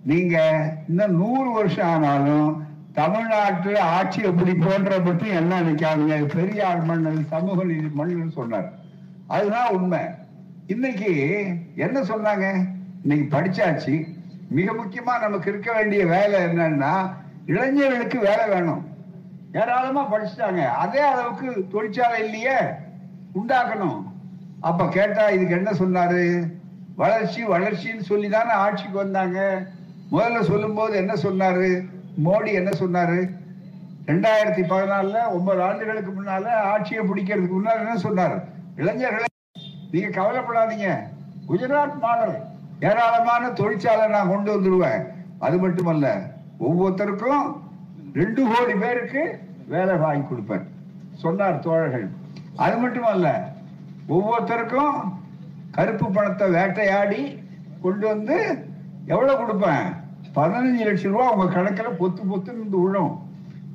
[0.04, 0.36] நீங்க
[0.88, 2.48] இன்னும் நூறு வருஷம் ஆனாலும்
[2.92, 6.16] தமிழ்நாட்டுல ஆட்சி எப்படி போன்ற பற்றி என்ன நினைக்காதீங்க.
[6.36, 8.68] பெரியார் மன்னன் சமூக நீதி மன்னன் சொன்னார்.
[9.26, 10.02] அதுதான் உண்மை.
[10.68, 11.12] இன்னைக்கு
[11.76, 12.64] என்ன சொன்னாங்க
[13.02, 14.06] இன்னைக்கு படிச்சாச்சு.
[14.50, 17.14] மிக முக்கியமா நமக்கு இருக்க வேண்டிய வேலை என்னன்னா
[17.46, 18.82] இளைஞர்களுக்கு வேலை வேணும்.
[19.52, 20.66] ஏராளமா படிச்சுட்டாங்க.
[20.66, 22.58] அதே அளவுக்கு தொழிற்சாலை இல்லையே?
[23.34, 24.02] உண்டாக்கணும்.
[24.60, 26.52] அப்ப கேட்டா இதுக்கு என்ன சொன்னாரு?
[26.96, 29.66] வளர்ச்சி வளர்ச்சின்னு சொல்லி தானே ஆட்சிக்கு வந்தாங்க.
[30.12, 31.86] முதல்ல சொல்லும் போது என்ன சொன்னாரு?
[32.24, 33.30] மோடி என்ன சொன்னாரு?
[34.06, 38.48] ரெண்டாயிரத்தி பதினாலுல ஒன்பது ஆண்டுகளுக்கு முன்னால ஆட்சியை பிடிக்கிறதுக்கு முன்னால என்ன சொன்னார்?
[38.76, 39.27] இளைஞர்களை
[39.90, 40.98] நீங்க கவலைப்படாதீங்க.
[41.48, 42.38] குஜராத் மாடல்.
[42.80, 45.04] ஏராளமான தொழிற்சாலை நான் கொண்டு வந்துடுவேன்.
[45.38, 47.56] அது மட்டுமல்ல ஒவ்வொருத்தருக்கும்
[48.14, 50.66] ரெண்டு கோடி பேருக்கு வேலை வாங்கி கொடுப்பேன்.
[51.14, 52.08] சொன்னார் தோழர்கள்.
[52.56, 53.52] அது மட்டுமல்ல
[54.08, 54.92] ஒவ்வொருத்தருக்கும்
[55.70, 57.42] கருப்பு பணத்தை வேட்டையாடி
[57.82, 58.66] கொண்டு வந்து
[59.06, 59.96] எவ்வளோ கொடுப்பேன்?
[60.34, 63.22] பதினஞ்சு லட்சம் ரூபா உங்க கணக்கில் பொத்து பொத்துன்னு இருந்து விழும்.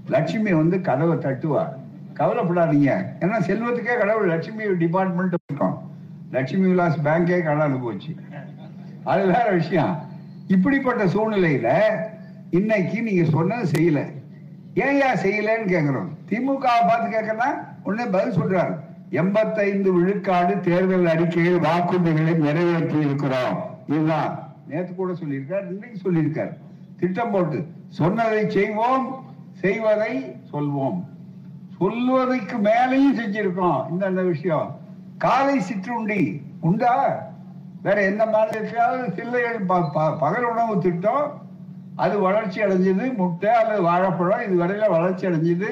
[0.08, 1.68] லட்சுமி வந்து கதவை தட்டுவா.
[2.14, 3.06] கவலைப்படாதீங்க.
[3.20, 5.73] ஏன்னா செல்வத்துக்கே கடவுள் லட்சுமி டிபார்ட்மெண்ட் இருக்கும்
[6.34, 8.12] லட்சுமி விலாஸ் பேங்கே காணாது போச்சு.
[9.04, 9.94] அது வேற விஷயம்.
[10.48, 11.70] இப்படிப்பட்ட சூழ்நிலையில
[12.50, 14.00] இன்னைக்கு நீங்க சொன்னது செய்யல.
[14.76, 16.10] ஏன்யா செய்யலன்னு கேக்குறோம்.
[16.30, 17.50] திமுக பார்த்து கேட்கறா
[17.84, 18.76] உடனே பதில் சொல்றாரு.
[19.10, 23.58] எண்பத்தைந்து விழுக்காடு தேர்தல் அறிக்கையில் வாக்குறுதிகளை நிறைவேற்றி இருக்கிறோம்
[23.88, 24.32] இதுதான்.
[24.68, 26.54] நேத்து கூட சொல்லியிருக்கார் இன்னைக்கு சொல்லியிருக்கார்.
[27.00, 29.26] திட்டம் போட்டு சொன்னதை செய்வோம்
[29.64, 30.14] செய்வதை
[30.54, 31.02] சொல்வோம்.
[31.80, 33.82] சொல்வதற்கு மேலையும் செஞ்சிருக்கோம்.
[33.92, 34.82] இந்த விஷயம்.
[35.24, 37.24] காலை சிற்றுண்டி உண்டா?
[37.82, 41.42] வேற எந்த மாநிலத்திலாவது சில்லைகள் ப- ப- பகல் உணவு திட்டம்.
[41.96, 43.16] அது வளர்ச்சி அடைஞ்சது.
[43.16, 45.68] முட்டை அல்லது வாழைப்பழம் இது வரையில வளர்ச்சி அடைஞ்சது.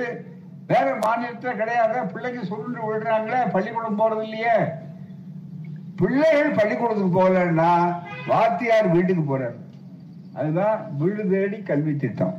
[0.68, 2.00] வேற மாநிலத்தில் கிடையாது?
[2.00, 4.56] பிள்ளைங்க சுருண்டு விடுறாங்களே பள்ளிக்கூடம் போறது இல்லையே.
[5.96, 7.96] பிள்ளைகள் பள்ளிக்கூடத்துக்கு போகலன்னா
[8.28, 9.56] வாத்தியார் வீட்டுக்கு போறாரு.
[10.34, 12.38] அதுதான் வீடு தேடி கல்வி திட்டம்.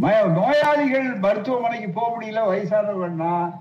[0.00, 2.54] நோயாளிகள் மருத்துவமனைக்கு போக முடியல.
[2.54, 3.52] வயசானவங்கன்னா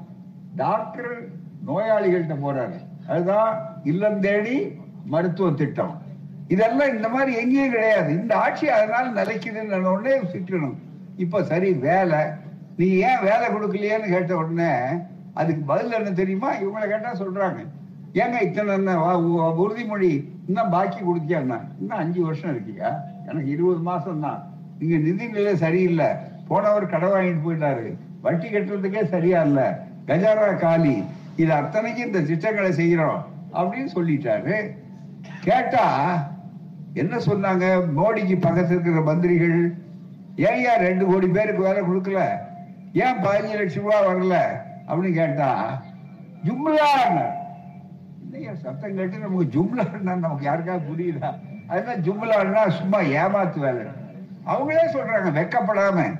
[0.55, 3.07] டாக்டர் நோயாளிகள்கிட்ட போறாரு.
[3.07, 4.71] அதுதான் இல்லம் தேடி
[5.05, 6.01] மருத்துவ திட்டம்.
[6.47, 8.13] இதெல்லாம் இந்த மாதிரி எங்கேயும் கிடையாது.
[8.13, 10.75] இந்த ஆட்சி அதனால நிலைக்குதுன்னு உடனே திட்டணும்.
[11.15, 12.17] இப்ப சரி வேலை.
[12.77, 14.77] நீ ஏன் வேலை கொடுக்கலையேன்னு கேட்ட உடனே
[15.33, 16.53] அதுக்கு பதில் என்ன தெரியுமா?
[16.53, 17.67] இவங்களை கேட்டா சொல்றாங்க.
[18.13, 19.19] ஏங்க இத்தனை என்ன?
[19.19, 22.93] உ- உறுதிமொழி இன்னும் பாக்கி கொடுத்தியாண்ணா இன்னும் அஞ்சு வருஷம் இருக்கியா?
[23.27, 26.07] எனக்கு இருபது மாசம் தான் இங்க நிதிநிலை சரியில்லை.
[26.47, 27.97] போனவர் கடை வாங்கிட்டு போயிட்டாரு.
[28.21, 29.63] வட்டி கட்டுறதுக்கே சரியா இல்லை.
[30.07, 31.03] கஜாரா காலி.
[31.35, 34.69] இது அத்தனைக்கும் இந்த திட்டங்களை செய்கிறோம் அப்படின்னு சொல்லிட்டாரு.
[35.43, 35.85] கேட்டா
[36.93, 37.65] என்ன சொன்னாங்க?
[37.97, 39.77] மோடிக்கு பக்கத்தில் இருக்கிற மந்திரிகள்
[40.35, 42.21] ஏன் ஏன் ரெண்டு கோடி பேருக்கு வேலை கொடுக்கல?
[42.93, 44.37] ஏன் பதினஞ்சு லட்சம் ரூபா வரல?
[44.87, 45.81] அப்படின்னு கேட்டா
[46.45, 46.89] ஜும்லா
[48.23, 51.35] இல்லையா சத்தம் கேட்டு நமக்கு ஜும்லான்னா நமக்கு யாருக்காவது புரியுதா?
[51.67, 53.83] அதுதான் ஜும்லான்னா சும்மா ஏமாத்து வேலை.
[54.45, 56.19] அவங்களே சொல்றாங்க வெக்கப்படாம.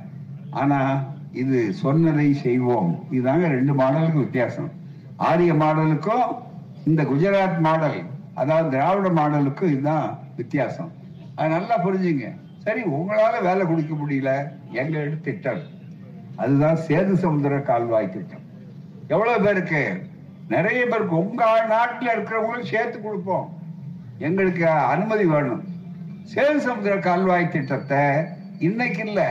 [0.51, 3.03] ஆனா இது சொன்னதை செய்வோம்.
[3.11, 4.79] இதுதாங்க ரெண்டு மாடலுக்கு வித்தியாசம்.
[5.27, 6.29] ஆரிய மாடலுக்கும்
[6.85, 7.99] இந்த குஜராத் மாடல்
[8.33, 10.91] அதாவது திராவிட மாடலுக்கும் இதுதான் வித்தியாசம்.
[11.35, 12.35] அது நல்லா புரிஞ்சுங்க.
[12.63, 14.31] சரி உங்களால வேலை கொடுக்க முடியல.
[14.71, 15.61] எங்களுக்கு திட்டம்
[16.35, 18.45] அதுதான் சேது சமுதிர கால்வாய் திட்டம்.
[19.07, 20.09] எவ்வளவு பேருக்கு?
[20.47, 21.29] நிறைய பேருக்கு.
[21.29, 23.57] உங்க நாட்டில் இருக்கிறவங்களும் சேர்த்து கொடுப்போம்.
[24.17, 25.63] எங்களுக்கு அனுமதி வேணும்.
[26.35, 28.03] சேது சமுதிர கால்வாய் திட்டத்தை
[28.59, 29.29] இன்னைக்கு இல்லை.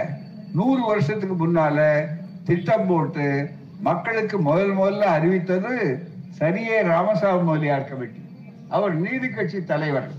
[0.55, 2.07] நூறு வருஷத்துக்கு முன்னால
[2.45, 3.51] திட்டம் போட்டு
[3.81, 6.07] மக்களுக்கு முதல் முதல்ல அறிவித்தது
[6.39, 8.21] சரியே ராமசாமி மொழியார் கமிட்டி.
[8.69, 10.11] அவர் நீதி கட்சி தலைவர்.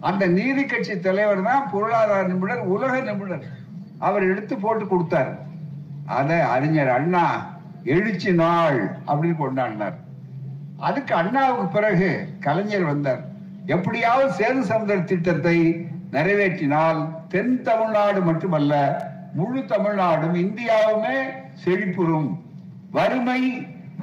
[0.00, 3.46] அந்த நீதி கட்சி தலைவர் தான் பொருளாதார நிபுணர் உலக நிபுணர்.
[3.98, 5.38] அவர் எடுத்து போட்டு கொடுத்தார்.
[6.06, 9.94] அதை அறிஞர் அண்ணா எழுச்சி நாள் அப்படின்னு கொண்டாடினார்.
[10.76, 13.22] அதுக்கு அண்ணாவுக்கு பிறகு கலைஞர் வந்தார்.
[13.66, 18.74] எப்படியாவது சேது சமுதிர திட்டத்தை நிறைவேற்றினால் தென் தமிழ்நாடு மட்டுமல்ல
[19.32, 21.16] முழு தமிழ்நாடும் இந்தியாவுமே
[21.54, 22.46] செழிப்புறும்.
[22.96, 23.40] வறுமை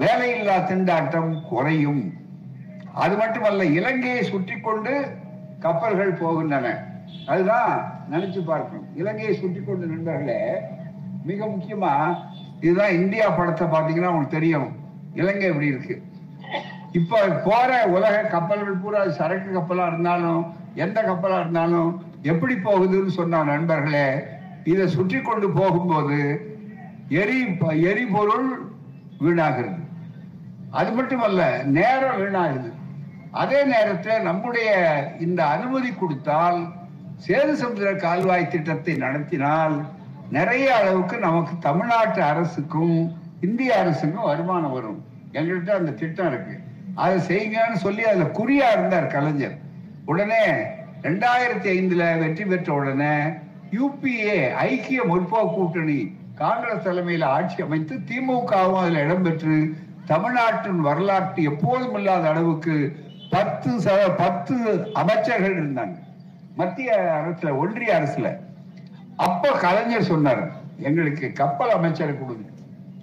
[0.02, 2.04] வேலையில்லா திண்டாட்டம் குறையும்.
[3.04, 4.94] அது மட்டுமல்ல இலங்கையை சுற்றி கொண்டு
[5.64, 6.68] கப்பல்கள் போகின்றன.
[7.32, 7.72] அதுதான்
[8.12, 8.88] நினைச்சு பார்க்கணும்.
[9.02, 10.42] இலங்கையை சுற்றி கொண்டு நண்பர்களே
[11.30, 11.94] மிக முக்கியமா
[12.66, 14.68] இதுதான் இந்தியா படத்தை பார்த்தீங்கன்னா உங்களுக்கு தெரியும்.
[15.22, 15.96] இலங்கை எப்படி இருக்கு?
[17.00, 20.42] இப்ப போற உலக கப்பல்கள் பூரா சரக்கு கப்பலா இருந்தாலும்
[20.84, 21.90] எந்த கப்பலா இருந்தாலும்
[22.32, 24.08] எப்படி போகுதுன்னு சொன்ன நண்பர்களே
[24.72, 26.20] இதை சுற்றி கொண்டு போகும்போது
[27.22, 27.40] எரி
[27.90, 28.48] எரிபொருள்
[29.20, 29.82] வீணாகிறது.
[30.72, 32.72] அது மட்டுமல்ல நேரம் வீணாகுது
[33.32, 34.70] அதே நேரத்தில் நம்முடைய
[35.20, 36.60] இந்த அனுமதி கொடுத்தால்
[37.28, 39.76] சேது சமுதிர கால்வாய் திட்டத்தை நடத்தினால்
[40.30, 42.96] நிறைய அளவுக்கு நமக்கு தமிழ்நாட்டு அரசுக்கும்
[43.42, 45.06] இந்திய அரசுக்கும் வருமானம் வரும்.
[45.32, 46.56] எங்கள்கிட்ட அந்த திட்டம் இருக்கு.
[46.96, 49.58] அதை செய்யுங்கன்னு சொல்லி அதுல குறியா இருந்தார் கலைஞர்.
[50.06, 50.44] உடனே
[51.02, 53.16] ரெண்டாயிரத்தி ஐந்துல வெற்றி பெற்ற உடனே
[53.72, 59.74] யூபிஏ ஐக்கிய முற்போக்கு கூட்டணி காங்கிரஸ் தலைமையில் ஆட்சி அமைத்து திமுகவும் அதில் இடம்பெற்று
[60.06, 62.96] தமிழ்நாட்டின் வரலாற்று எப்போதும் இல்லாத அளவுக்கு
[63.30, 66.00] பத்து ச- பத்து அமைச்சர்கள் இருந்தாங்க.
[66.56, 68.38] மத்திய அரசுல ஒன்றிய அரசுல.
[69.18, 72.50] அப்ப கலைஞர் சொன்னார் எங்களுக்கு கப்பல் அமைச்சரை கொடுங்க.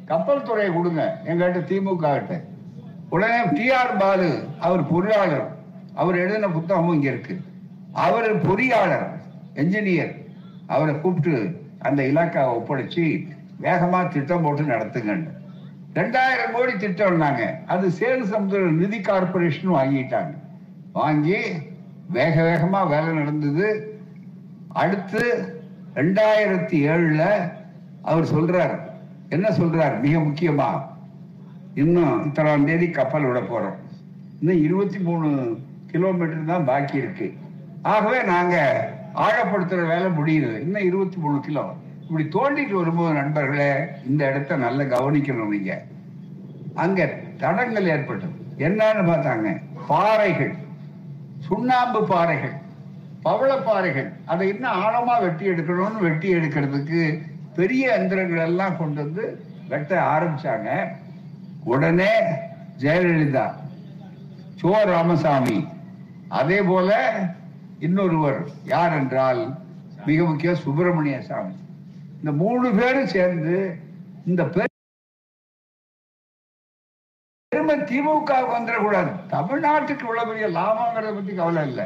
[0.04, 2.42] கப்பல் துறையை கொடுங்க எங்கள்கிட்ட திமுக கிட்ட.
[3.10, 5.46] உடனே டி ஆர் பாலு அவர் பொறியாளர்.
[5.94, 7.40] அவர் எழுதின புத்தகமும் இங்க இருக்கு.
[7.92, 9.08] அவர் பொறியாளர்
[9.54, 10.26] என்ஜினியர்
[10.66, 13.28] அவரை கூப்பிட்டு அந்த இலாக்காவை ஒப்படைச்சு
[13.62, 15.28] வேகமா திட்டம் போட்டு நடத்துங்கன்னு.
[15.94, 20.34] ரெண்டாயிரம் கோடி திட்டம்னாங்க அது சேது சமுதிர நிதி கார்பரேஷன் வாங்கிட்டாங்க.
[20.92, 21.36] வாங்கி
[22.08, 23.98] வேக வேகமா வேலை நடந்தது.
[24.68, 25.20] அடுத்து
[25.94, 27.52] ரெண்டாயிரத்தி ஏழுல
[28.02, 28.78] அவர் சொல்றார்.
[29.28, 30.00] என்ன சொல்றார்?
[30.00, 30.82] மிக முக்கியமா.
[31.74, 33.78] இன்னும் இத்தனாம் தேதி கப்பல் விட போறோம்.
[34.40, 37.34] இன்னும் இருபத்தி மூணு கிலோமீட்டர் தான் பாக்கி இருக்கு.
[37.82, 38.56] ஆகவே நாங்க
[39.14, 40.60] ஆழப்படுத்துற வேலை முடியுது.
[40.60, 41.72] இன்னும் இருபத்தி மூணு கிலோ.
[42.00, 43.74] இப்படி தோண்டிட்டு வரும்போது நண்பர்களே
[44.06, 45.82] இந்த இடத்த நல்லா கவனிக்கணும் நீங்க.
[46.74, 48.32] அங்க தடங்கள் ஏற்பட்டது.
[48.58, 49.62] என்னன்னு பார்த்தாங்க.
[49.88, 50.54] பாறைகள்.
[51.38, 52.60] சுண்ணாம்பு பாறைகள்.
[53.24, 57.22] பவளப்பாறைகள் அதை இன்னும் ஆழமா வெட்டி எடுக்கணும்னு வெட்டி எடுக்கிறதுக்கு
[57.56, 60.88] பெரிய எந்திரங்கள் எல்லாம் கொண்டு வந்து வெட்ட ஆரம்பிச்சாங்க.
[61.64, 62.10] உடனே
[62.78, 63.50] ஜெயலலிதா
[64.62, 65.68] சோ ராமசாமி
[66.28, 67.10] அதே போல
[67.82, 69.58] இன்னொருவர் யார் என்றால்
[70.06, 71.54] மிக முக்கிய சுப்பிரமணிய சாமி.
[72.18, 73.76] இந்த மூணு பேரும் சேர்ந்து
[74.26, 74.68] இந்த பெருமை
[77.78, 79.12] திமுக வந்துடக்கூடாது.
[79.30, 81.84] தமிழ்நாட்டுக்கு இவ்வளவு பெரிய லாபங்கிறத பத்தி கவலை இல்லை.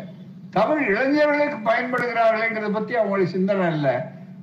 [0.51, 3.95] தமிழ் இளைஞர்களுக்கு பயன்படுகிறார்கள்ங்கிறத பத்தி அவங்களுக்கு சிந்தனை இல்லை.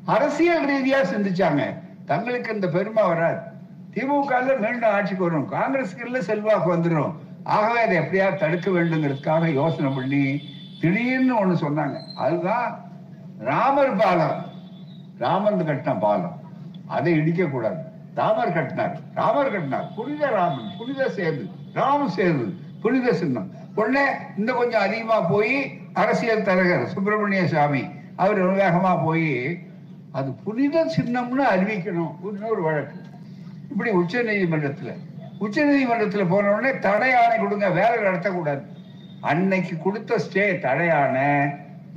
[0.05, 1.81] அரசியல் ரீதியா சிந்திச்சாங்க.
[2.05, 3.39] தங்களுக்கு இந்த பெருமை வராது.
[3.93, 5.51] திமுக மீண்டும் ஆட்சிக்கு வரும்.
[5.51, 10.51] காங்கிரஸுக்கு இல்ல செல்வாக்கு வந்துடும் ஆகவே அதை எப்படியாவது தடுக்க வேண்டுங்கிறதுக்காக யோசனை பண்ணி
[10.83, 11.97] திடீர்னு ஒண்ணு சொன்னாங்க.
[12.15, 12.91] அதுதான்
[13.39, 14.45] ராமர் பாலம்.
[15.17, 16.39] ராமன் கட்டின பாலம்.
[16.87, 17.75] அதை இடிக்க கூடாது
[18.15, 18.99] ராமர் கட்டினார்.
[19.13, 19.93] ராமர் கட்டினார்.
[19.95, 23.51] புனித ராமன் புனித சேது ராம சேது புனித சின்னம்.
[23.75, 24.03] உடனே
[24.37, 27.83] இன்னும் கொஞ்சம் அதிகமா போய் அரசியல் தலைவர் சுப்பிரமணிய சாமி
[28.15, 29.59] அவர் வேகமா போய்
[30.11, 32.15] அது புனித சின்னம்னு அறிவிக்கணும்.
[32.23, 32.95] இன்னொரு வழக்கு.
[33.71, 34.93] இப்படி உச்ச நீதிமன்றத்துல.
[35.39, 38.63] உச்ச நீதிமன்றத்துல போன உடனே தடை ஆணை கொடுங்க வேலை நடத்தக்கூடாது.
[39.31, 41.17] அன்னைக்கு கொடுத்த ஸ்டே தடையான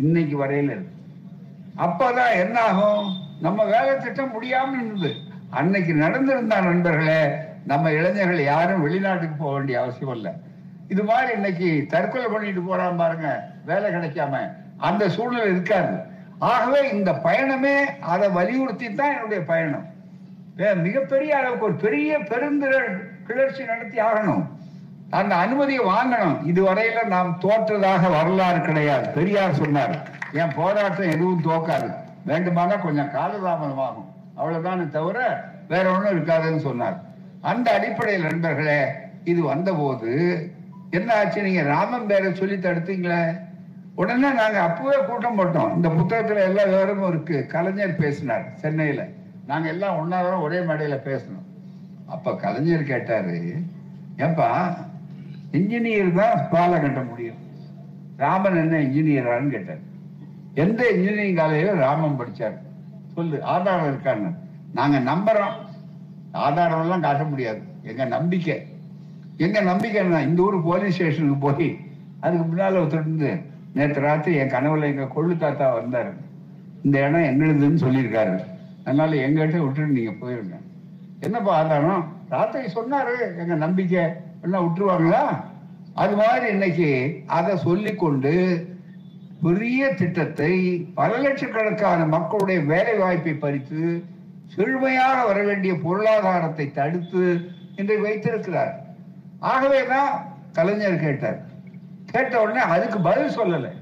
[0.05, 0.93] இன்னைக்கு வரையில இருக்கு.
[1.85, 3.07] அப்பதான் என்ன ஆகும்
[3.45, 5.11] நம்ம வேலை திட்டம் முடியாம இருந்தது
[5.61, 7.21] அன்னைக்கு நடந்திருந்தா நண்பர்களே
[7.71, 10.33] நம்ம இளைஞர்கள் யாரும் வெளிநாட்டுக்கு போக வேண்டிய அவசியம் இல்லை.
[10.93, 13.29] இது மாதிரி இன்னைக்கு தற்கொலை பண்ணிட்டு போறான் பாருங்க
[13.71, 14.35] வேலை கிடைக்காம.
[14.89, 15.95] அந்த சூழ்நிலை இருக்காது.
[16.53, 17.77] ஆகவே இந்த பயணமே
[18.15, 19.87] அதை வலியுறுத்தி தான் என்னுடைய பயணம்.
[20.87, 22.91] மிகப்பெரிய அளவுக்கு ஒரு பெரிய பெருந்திரள்
[23.29, 24.45] கிளர்ச்சி நடத்தி ஆகணும்.
[25.11, 26.37] அந்த அனுமதியை வாங்கணும்.
[26.47, 29.09] இதுவரையில நாம் தோற்றதாக வரலாறு கிடையாது.
[29.09, 31.95] பெரியார் சொன்னார் என் போராட்டம் எதுவும் தோக்காது.
[32.27, 37.03] வேண்டுமானா கொஞ்சம் காலதாமதமாகும் அவ்வளவுதான் தவிர வேற ஒன்றும் இருக்காதுன்னு சொன்னார்.
[37.41, 38.85] அந்த அடிப்படையில் நண்பர்களே
[39.25, 40.11] இது வந்தபோது
[40.91, 41.43] என்ன ஆச்சு?
[41.43, 43.39] நீங்க ராமன் பேரை சொல்லி தடுத்தீங்களே.
[43.95, 45.75] உடனே நாங்க அப்பவே கூட்டம் போட்டோம்.
[45.75, 47.47] இந்த புத்தகத்துல எல்லா விவரமும் இருக்கு.
[47.47, 49.07] கலைஞர் பேசினார் சென்னையில.
[49.47, 51.45] நாங்க எல்லாம் ஒன்னாவது ஒரே மேடையில பேசணும்
[52.07, 53.55] அப்ப கலைஞர் கேட்டாரு
[54.17, 54.77] ஏப்பா
[55.53, 57.37] இன்ஜினியர் தான் பாலம் கட்ட முடியும்.
[58.17, 59.79] ராமன் என்ன இன்ஜினியரான்னு கேட்டார்.
[60.55, 62.55] எந்த இன்ஜினியரிங் காலேஜில் ராமன் படிச்சார்.
[63.15, 64.35] சொல்லு ஆதாரம் இருக்கான்னு.
[64.73, 65.53] நாங்க நம்புறோம்.
[66.33, 67.61] ஆதாரம் எல்லாம் காட்ட முடியாது.
[67.83, 68.67] எங்க நம்பிக்கை.
[69.37, 71.79] எங்க நம்பிக்கை என்ன இந்த ஊர் போலீஸ் ஸ்டேஷனுக்கு போய்
[72.21, 73.43] அதுக்கு முன்னால ஒருத்தருந்து
[73.75, 76.13] நேற்று ராத்திரி என் கனவுல எங்க கொள்ளு தாத்தா வந்தாரு.
[76.83, 78.45] இந்த இடம் எங்களுதுன்னு சொல்லியிருக்காரு.
[78.85, 80.61] அதனால எங்கிட்ட விட்டுட்டு நீங்க போயிருங்க.
[81.21, 82.13] என்னப்பா ஆதாரம்?
[82.29, 84.05] ராத்திரி சொன்னாரு எங்க நம்பிக்கை.
[84.43, 85.45] என்ன விட்டுருவாங்களா?
[85.95, 88.35] அது மாதிரி இன்னைக்கு அதை சொல்லிக்கொண்டு
[89.43, 90.53] பெரிய திட்டத்தை
[90.95, 94.05] பல லட்சக்கணக்கான மக்களுடைய வேலை வாய்ப்பை பறித்து
[94.55, 97.23] செழுமையாக வர வேண்டிய பொருளாதாரத்தை தடுத்து
[97.77, 98.75] இன்றை வைத்திருக்கிறார்.
[99.41, 100.13] ஆகவேதான்
[100.53, 101.41] கலைஞர் கேட்டார்.
[102.13, 103.73] கேட்ட உடனே அதுக்கு பதில் சொல்லலை.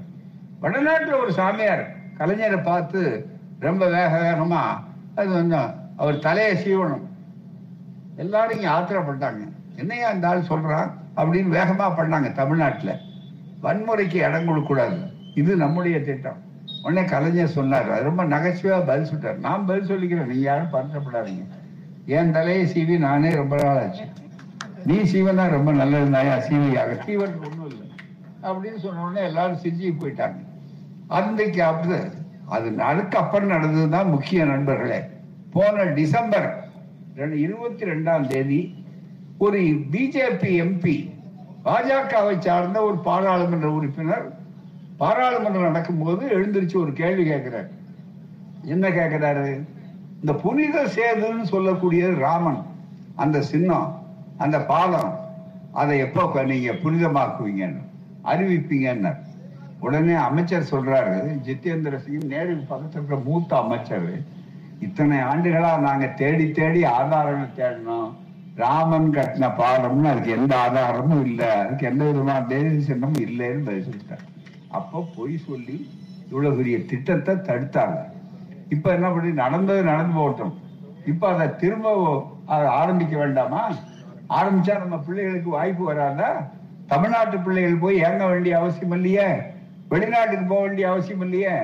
[0.59, 3.29] வடநாட்டில் ஒரு சாமியார் கலைஞரை பார்த்து
[3.59, 4.63] ரொம்ப வேக வேகமா
[5.15, 5.57] அது வந்து
[5.95, 7.05] அவர் தலையை சீவனம்
[8.15, 9.43] எல்லாரும் இங்கே ஆத்திரப்பட்டாங்க.
[9.75, 12.99] என்னையா இந்த ஆள் சொல்றான் அப்படின்னு வேகமா பண்ணாங்க தமிழ்நாட்டில்.
[13.63, 14.97] வன்முறைக்கு இடம் கொடுக்கூடாது
[15.35, 16.43] இது நம்முடைய திட்டம்.
[16.83, 17.91] உடனே கலைஞர் சொன்னார்.
[17.91, 19.37] அது ரொம்ப நகைச்சுவையா பதில் சொல்லிட்டார்.
[19.37, 20.25] நான் பதில் சொல்லிக்கிறேன்.
[20.25, 21.43] நீங்க யாரும் பதற்றப்படாதீங்க
[22.05, 24.03] என் தலையை சீவி நானே ரொம்ப நாள் ஆச்சு.
[24.85, 26.35] நீ சீவன் தான் ரொம்ப நல்லது நாயா?
[26.35, 27.03] சீவியாக.
[27.03, 27.91] சீவன் ஒன்றும் இல்லை.
[28.41, 30.35] அப்படின்னு சொன்ன உடனே எல்லாரும் சிரிச்சு போயிட்டாங்க.
[31.07, 31.93] அன்றைக்கு அப்படி
[32.45, 35.01] அது அதுக்கு அப்புறம் நடந்ததுதான் முக்கிய நண்பர்களே.
[35.51, 36.67] போன டிசம்பர்
[37.15, 38.84] ரெண்டு- இருபத்தி ரெண்டாம் தேதி
[39.37, 41.13] ஒரு பிஜேபி எம்பி
[41.63, 44.33] பாஜகவை சார்ந்த ஒரு பாராளுமன்ற உறுப்பினர்
[44.97, 47.69] பாராளுமன்றம் நடக்கும்போது எழுந்திருச்சு ஒரு கேள்வி கேட்கிறார்.
[48.63, 49.65] என்ன கேட்கிறாரு?
[50.21, 52.61] இந்த புனித சேதுன்னு சொல்லக்கூடியது ராமன்
[53.15, 54.03] அந்த சின்னம்
[54.37, 55.19] அந்த பாலம்
[55.71, 57.81] அதை எப்போ நீங்க புனிதமாக்குவீங்கன்னு
[58.23, 59.13] அறிவிப்பீங்கன்னு.
[59.79, 64.23] உடனே அமைச்சர் சொல்றாரு ஜிதேந்திர சிங் நேரு பக்கத்தில் இருக்கிற மூத்த அமைச்சர்
[64.79, 68.24] இத்தனை ஆண்டுகளா நாங்க தேடி தேடி ஆதாரங்கள் தேடினோம்
[68.55, 71.49] ராமன் கட்டின பாலம்னு அதுக்கு எந்த ஆதாரமும் இல்லை.
[71.49, 74.27] அதுக்கு எந்த விதமான தேசிய இல்லைன்னு பதில் சொல்லிட்டாங்க
[74.67, 75.89] அப்போ பொய் சொல்லி
[76.29, 77.97] இவ்வளவு பெரிய திட்டத்தை தடுத்தாங்க.
[78.69, 80.59] இப்ப என்ன பண்ணி நடந்தது நடந்து போகட்டும்.
[81.05, 81.93] இப்ப அதை திரும்ப
[82.45, 83.71] அதை ஆரம்பிக்க வேண்டாமா?
[84.29, 86.49] ஆரம்பிச்சா நம்ம பிள்ளைகளுக்கு வாய்ப்பு வராதா?
[86.87, 89.27] தமிழ்நாட்டு பிள்ளைகள் போய் இறங்க வேண்டிய அவசியம் இல்லையே?
[89.89, 91.57] வெளிநாட்டுக்கு போக வேண்டிய அவசியம் இல்லையே?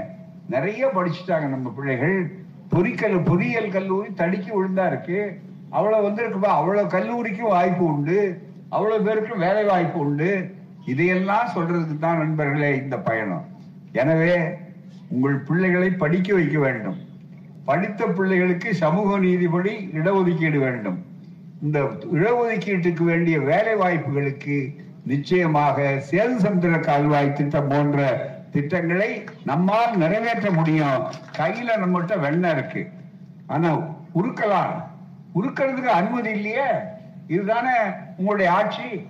[0.49, 2.43] நிறைய படிச்சுட்டாங்க நம்ம பிள்ளைகள்.
[2.69, 5.41] பொறிக்கல் பொறியியல் கல்லூரி தடுக்கி விழுந்தா இருக்கு.
[5.75, 8.47] அவ்வளவு வந்திருக்குப்பா அவ்வளவு கல்லூரிக்கும் வாய்ப்பு உண்டு.
[8.69, 10.55] அவ்வளவு பேருக்கும் வேலை வாய்ப்பு உண்டு.
[10.85, 13.45] இதையெல்லாம் சொல்றதுக்கு தான் நண்பர்களே இந்த பயணம்.
[13.91, 14.35] எனவே
[15.09, 16.99] உங்கள் பிள்ளைகளை படிக்க வைக்க வேண்டும்.
[17.65, 21.05] படித்த பிள்ளைகளுக்கு சமூக நீதிபடி இடஒதுக்கீடு வேண்டும்.
[21.61, 21.79] இந்த
[22.13, 27.99] இடஒதுக்கீட்டுக்கு வேண்டிய வேலை வாய்ப்புகளுக்கு நிச்சயமாக சேது சமுத்திர கால்வாய் திட்டம் போன்ற
[28.51, 31.03] திட்டங்களை நம்மால் நிறைவேற்ற முடியும்.
[31.37, 32.89] கையில நம்மகிட்ட வெண்ண இருக்கு.
[33.47, 33.69] ஆனா
[34.13, 34.73] உருக்கலாம்.
[35.35, 36.69] உருக்கிறதுக்கு அனுமதி இல்லையே?
[37.27, 37.75] இதுதானே
[38.17, 39.07] உங்களுடைய ஆட்சி?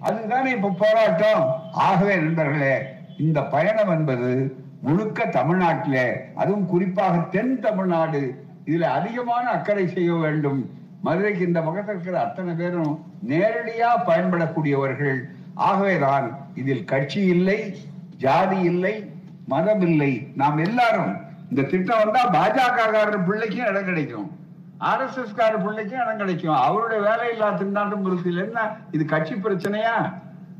[0.00, 1.54] அதுதானே இப்ப போராட்டம்?
[1.72, 2.82] ஆகவே நண்பர்களே
[3.18, 10.70] இந்த பயணம் என்பது முழுக்க தமிழ்நாட்டிலே அதுவும் குறிப்பாக தென் தமிழ்நாடு இதுல அதிகமான அக்கறை செய்ய வேண்டும்.
[11.02, 15.20] மதுரைக்கு இந்த பக்கத்தில் இருக்கிற அத்தனை பேரும் நேரடியா பயன்படக்கூடியவர்கள்.
[15.54, 17.76] ஆகவேதான் இதில் கட்சி இல்லை
[18.16, 19.12] ஜாதி இல்லை
[19.46, 20.28] மதம் இல்லை.
[20.34, 21.12] நாம் எல்லாரும்
[21.50, 24.39] இந்த திட்டம் வந்தா பாஜக பிள்ளைக்கும் இடம் கிடைக்கும்.
[24.80, 26.54] ஆர்எஸ்எஸ் கார பிள்ளைக்கும் இடம் கிடைக்கும்.
[26.54, 28.76] அவருடைய வேலையில்லா திண்டாட்டம் இருக்கு என்ன?
[28.90, 30.14] இது கட்சி பிரச்சனையா?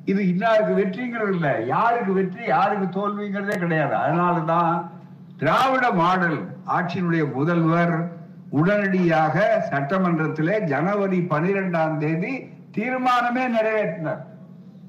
[0.05, 1.61] இது இன்னாருக்கு வெற்றிங்கிறது இல்ல.
[1.61, 3.97] யாருக்கு வெற்றி யாருக்கு தோல்விங்கிறதே கிடையாது.
[3.97, 4.89] அதனாலதான்
[5.39, 8.11] திராவிட மாடல் ஆட்சியினுடைய முதல்வர்
[8.49, 14.25] உடனடியாக சட்டமன்றத்திலே ஜனவரி பனிரெண்டாம் தேதி தீர்மானமே நிறைவேற்றினார்.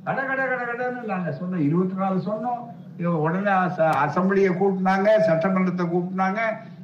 [0.04, 1.58] கட கட கட கடன்னு நாங்க சொன்னோம்.
[1.58, 3.06] இருபத்தி நாலு சொன்னோம்.
[3.06, 4.10] உடனே அச-
[4.48, 6.40] கூட்டினாங்க சட்டமன்றத்தை கூட்டினாங்க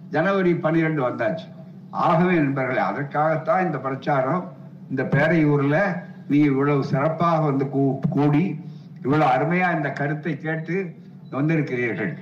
[0.09, 1.55] ஜனவரி பன்னிரெண்டு வந்தாச்சு.
[1.91, 4.51] ஆகவே நண்பர்களே அதற்காகத்தான் இந்த பிரச்சாரம்.
[4.89, 8.59] இந்த பேரையூர்ல நீ இவ்வளவு சிறப்பாக வந்து கூ- கூடி
[9.03, 10.95] இவ்வளவு அருமையா இந்த கருத்தை கேட்டு
[11.31, 12.17] வந்திருக்கிறீர்கள்.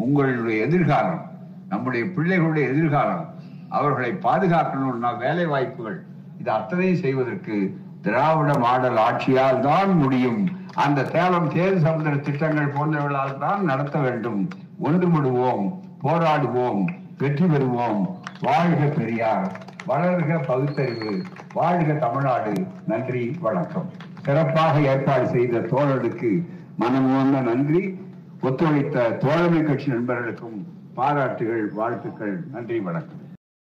[0.00, 1.30] உங்களுடைய எதிர்காலம்
[1.68, 3.34] நம்முடைய பிள்ளைகளுடைய எதிர்காலம்
[3.68, 6.04] அவர்களை பாதுகாக்கணும்னா வேலை வாய்ப்புகள்
[6.38, 10.48] இது அத்தனையும் செய்வதற்கு திராவிட மாடல் ஆட்சியால் தான் முடியும்.
[10.74, 14.48] அந்த சேலம் சேது சமுதிர திட்டங்கள் போன்றவர்களால் தான் நடத்த வேண்டும்.
[14.84, 16.84] ஒன்றுபடுவோம் போராடுவோம்.
[17.18, 18.06] வெற்றி பெறுவோம்.
[18.40, 19.64] வாழ்க பெரியார்.
[19.88, 21.22] வளர்க பகுத்தறிவு.
[21.52, 22.52] வாழ்க தமிழ்நாடு.
[22.86, 23.90] நன்றி வணக்கம்.
[24.22, 26.46] சிறப்பாக ஏற்பாடு செய்த தோழருக்கு
[26.78, 28.00] மனமுவந்த நன்றி.
[28.42, 32.44] ஒத்துழைத்த தோழமை கட்சி நண்பர்களுக்கும் பாராட்டுகள் வாழ்த்துக்கள்.
[32.52, 33.23] நன்றி வணக்கம்.